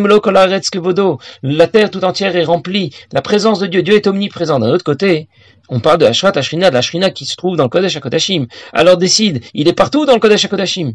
la 1.43 1.67
terre 1.67 1.91
tout 1.91 2.05
entière 2.05 2.37
est 2.37 2.45
remplie, 2.45 2.93
la 3.13 3.23
présence 3.23 3.59
de 3.59 3.67
Dieu, 3.67 3.83
Dieu 3.83 3.95
est 3.95 4.07
omniprésent. 4.07 4.59
D'un 4.59 4.71
autre 4.71 4.85
côté, 4.85 5.29
on 5.69 5.81
parle 5.81 5.99
de 5.99 6.07
Ashrat 6.07 6.33
Ashrina, 6.37 6.71
de 6.71 6.75
la 6.75 6.83
Shrina 6.83 7.11
qui 7.11 7.27
se 7.27 7.37
trouve 7.37 7.57
dans 7.57 7.65
le 7.65 7.69
Kodesh 7.69 7.97
HaKodashim. 7.97 8.47
Alors 8.73 8.97
décide, 8.97 9.43
il 9.55 9.69
est 9.69 9.73
partout 9.73 10.07
dans 10.07 10.15
le 10.15 10.21
Kodesh 10.21 10.45
HaKodashim. 10.45 10.93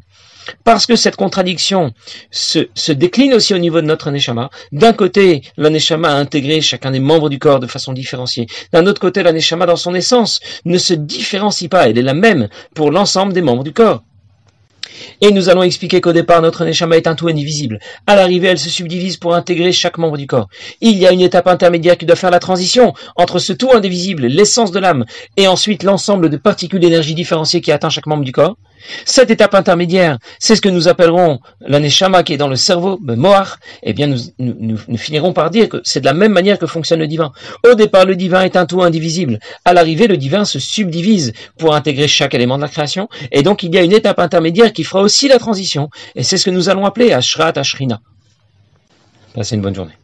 Parce 0.64 0.86
que 0.86 0.96
cette 0.96 1.18
contradiction 1.18 1.94
se, 2.32 2.68
se 2.74 2.92
décline 2.92 3.34
aussi 3.34 3.54
au 3.54 3.60
niveau 3.60 3.82
de 3.82 3.86
notre 3.86 4.10
Neshama. 4.10 4.50
D'un 4.72 4.94
côté, 4.94 5.44
la 5.58 5.70
Neshama 5.70 6.10
a 6.10 6.16
intégré 6.16 6.62
chacun 6.62 6.92
des 6.92 7.00
membres 7.00 7.30
du 7.30 7.38
corps 7.38 7.60
de 7.60 7.68
façon 7.68 7.94
différenciée. 7.94 8.48
D'un 8.74 8.88
autre 8.88 9.00
côté, 9.00 9.22
la 9.24 9.34
Neshama 9.34 9.66
dans 9.66 9.76
son 9.76 9.94
essence 9.94 10.40
ne 10.66 10.78
se 10.78 10.94
différencie 10.94 11.70
pas, 11.70 11.90
elle 11.90 11.98
est 11.98 12.04
la 12.04 12.16
même 12.16 12.50
pour 12.74 12.92
l'ensemble 12.92 13.34
des 13.34 13.42
membres 13.42 13.64
du 13.64 13.74
corps. 13.74 14.04
Et 15.22 15.32
nous 15.32 15.50
allons 15.50 15.64
expliquer 15.64 16.02
qu'au 16.02 16.14
départ, 16.14 16.42
notre 16.42 16.66
Neshama 16.66 16.98
est 16.98 17.08
un 17.08 17.16
tout 17.16 17.28
indivisible. 17.28 17.80
À 18.08 18.16
l'arrivée, 18.16 18.48
elle 18.48 18.60
se 18.60 18.70
subdivise 18.70 19.18
pour 19.18 19.36
intégrer 19.36 19.72
chaque 19.72 19.98
membre 19.98 20.18
du 20.18 20.28
corps. 20.28 20.48
Il 20.82 20.98
y 20.98 21.08
a 21.08 21.12
une 21.12 21.22
étape 21.22 21.48
intermédiaire 21.48 21.98
qui 21.98 22.06
doit 22.06 22.16
faire 22.16 22.32
la 22.32 22.40
transition 22.40 22.94
entre 23.16 23.40
ce 23.40 23.54
tout 23.54 23.72
indivisible, 23.72 24.26
l'essence 24.26 24.72
de 24.72 24.80
l'âme, 24.80 25.06
et 25.38 25.48
ensuite 25.48 25.84
l'ensemble 25.84 26.30
de 26.30 26.38
particules 26.38 26.80
d'énergie 26.80 27.16
différenciées 27.16 27.62
qui 27.62 27.72
atteint 27.72 27.90
chaque 27.90 28.08
membre 28.08 28.24
du 28.24 28.32
corps. 28.32 28.56
Cette 29.06 29.32
étape 29.32 29.54
intermédiaire, 29.56 30.18
c'est 30.40 30.56
ce 30.56 30.62
que 30.62 30.70
nous 30.70 30.88
appellerons 30.88 31.40
l'aneshama 31.62 32.24
qui 32.24 32.34
est 32.34 32.38
dans 32.38 32.48
le 32.48 32.56
cerveau, 32.56 33.00
le 33.06 33.16
moar. 33.16 33.60
Eh 33.84 33.94
bien, 33.94 34.08
nous, 34.08 34.18
nous, 34.40 34.78
nous, 34.88 34.98
finirons 34.98 35.34
par 35.34 35.50
dire 35.50 35.70
que 35.70 35.82
c'est 35.84 36.02
de 36.02 36.06
la 36.06 36.14
même 36.14 36.32
manière 36.32 36.60
que 36.60 36.68
fonctionne 36.68 37.00
le 37.00 37.08
divin. 37.08 37.32
Au 37.70 37.76
départ, 37.76 38.06
le 38.06 38.16
divin 38.16 38.42
est 38.44 38.56
un 38.56 38.66
tout 38.66 38.82
indivisible. 38.82 39.40
À 39.66 39.74
l'arrivée, 39.74 40.08
le 40.08 40.18
divin 40.18 40.46
se 40.46 40.60
subdivise 40.60 41.34
pour 41.58 41.76
intégrer 41.76 42.08
chaque 42.08 42.34
élément 42.34 42.58
de 42.58 42.64
la 42.64 42.70
création. 42.70 43.10
Et 43.32 43.44
donc, 43.44 43.64
il 43.64 43.74
y 43.74 43.78
a 43.78 43.84
une 43.84 43.94
étape 43.94 44.20
intermédiaire 44.20 44.74
qui 44.74 44.84
fera 44.84 45.02
aussi 45.02 45.28
la 45.28 45.40
transition. 45.40 45.90
Et 46.16 46.24
c'est 46.24 46.38
ce 46.38 46.46
que 46.46 46.52
nous 46.52 46.70
allons 46.70 46.86
appeler 46.86 47.12
Ashrat 47.12 47.54
Ashrina. 47.56 48.02
Passez 49.34 49.56
une 49.56 49.62
bonne 49.62 49.76
journée. 49.76 50.01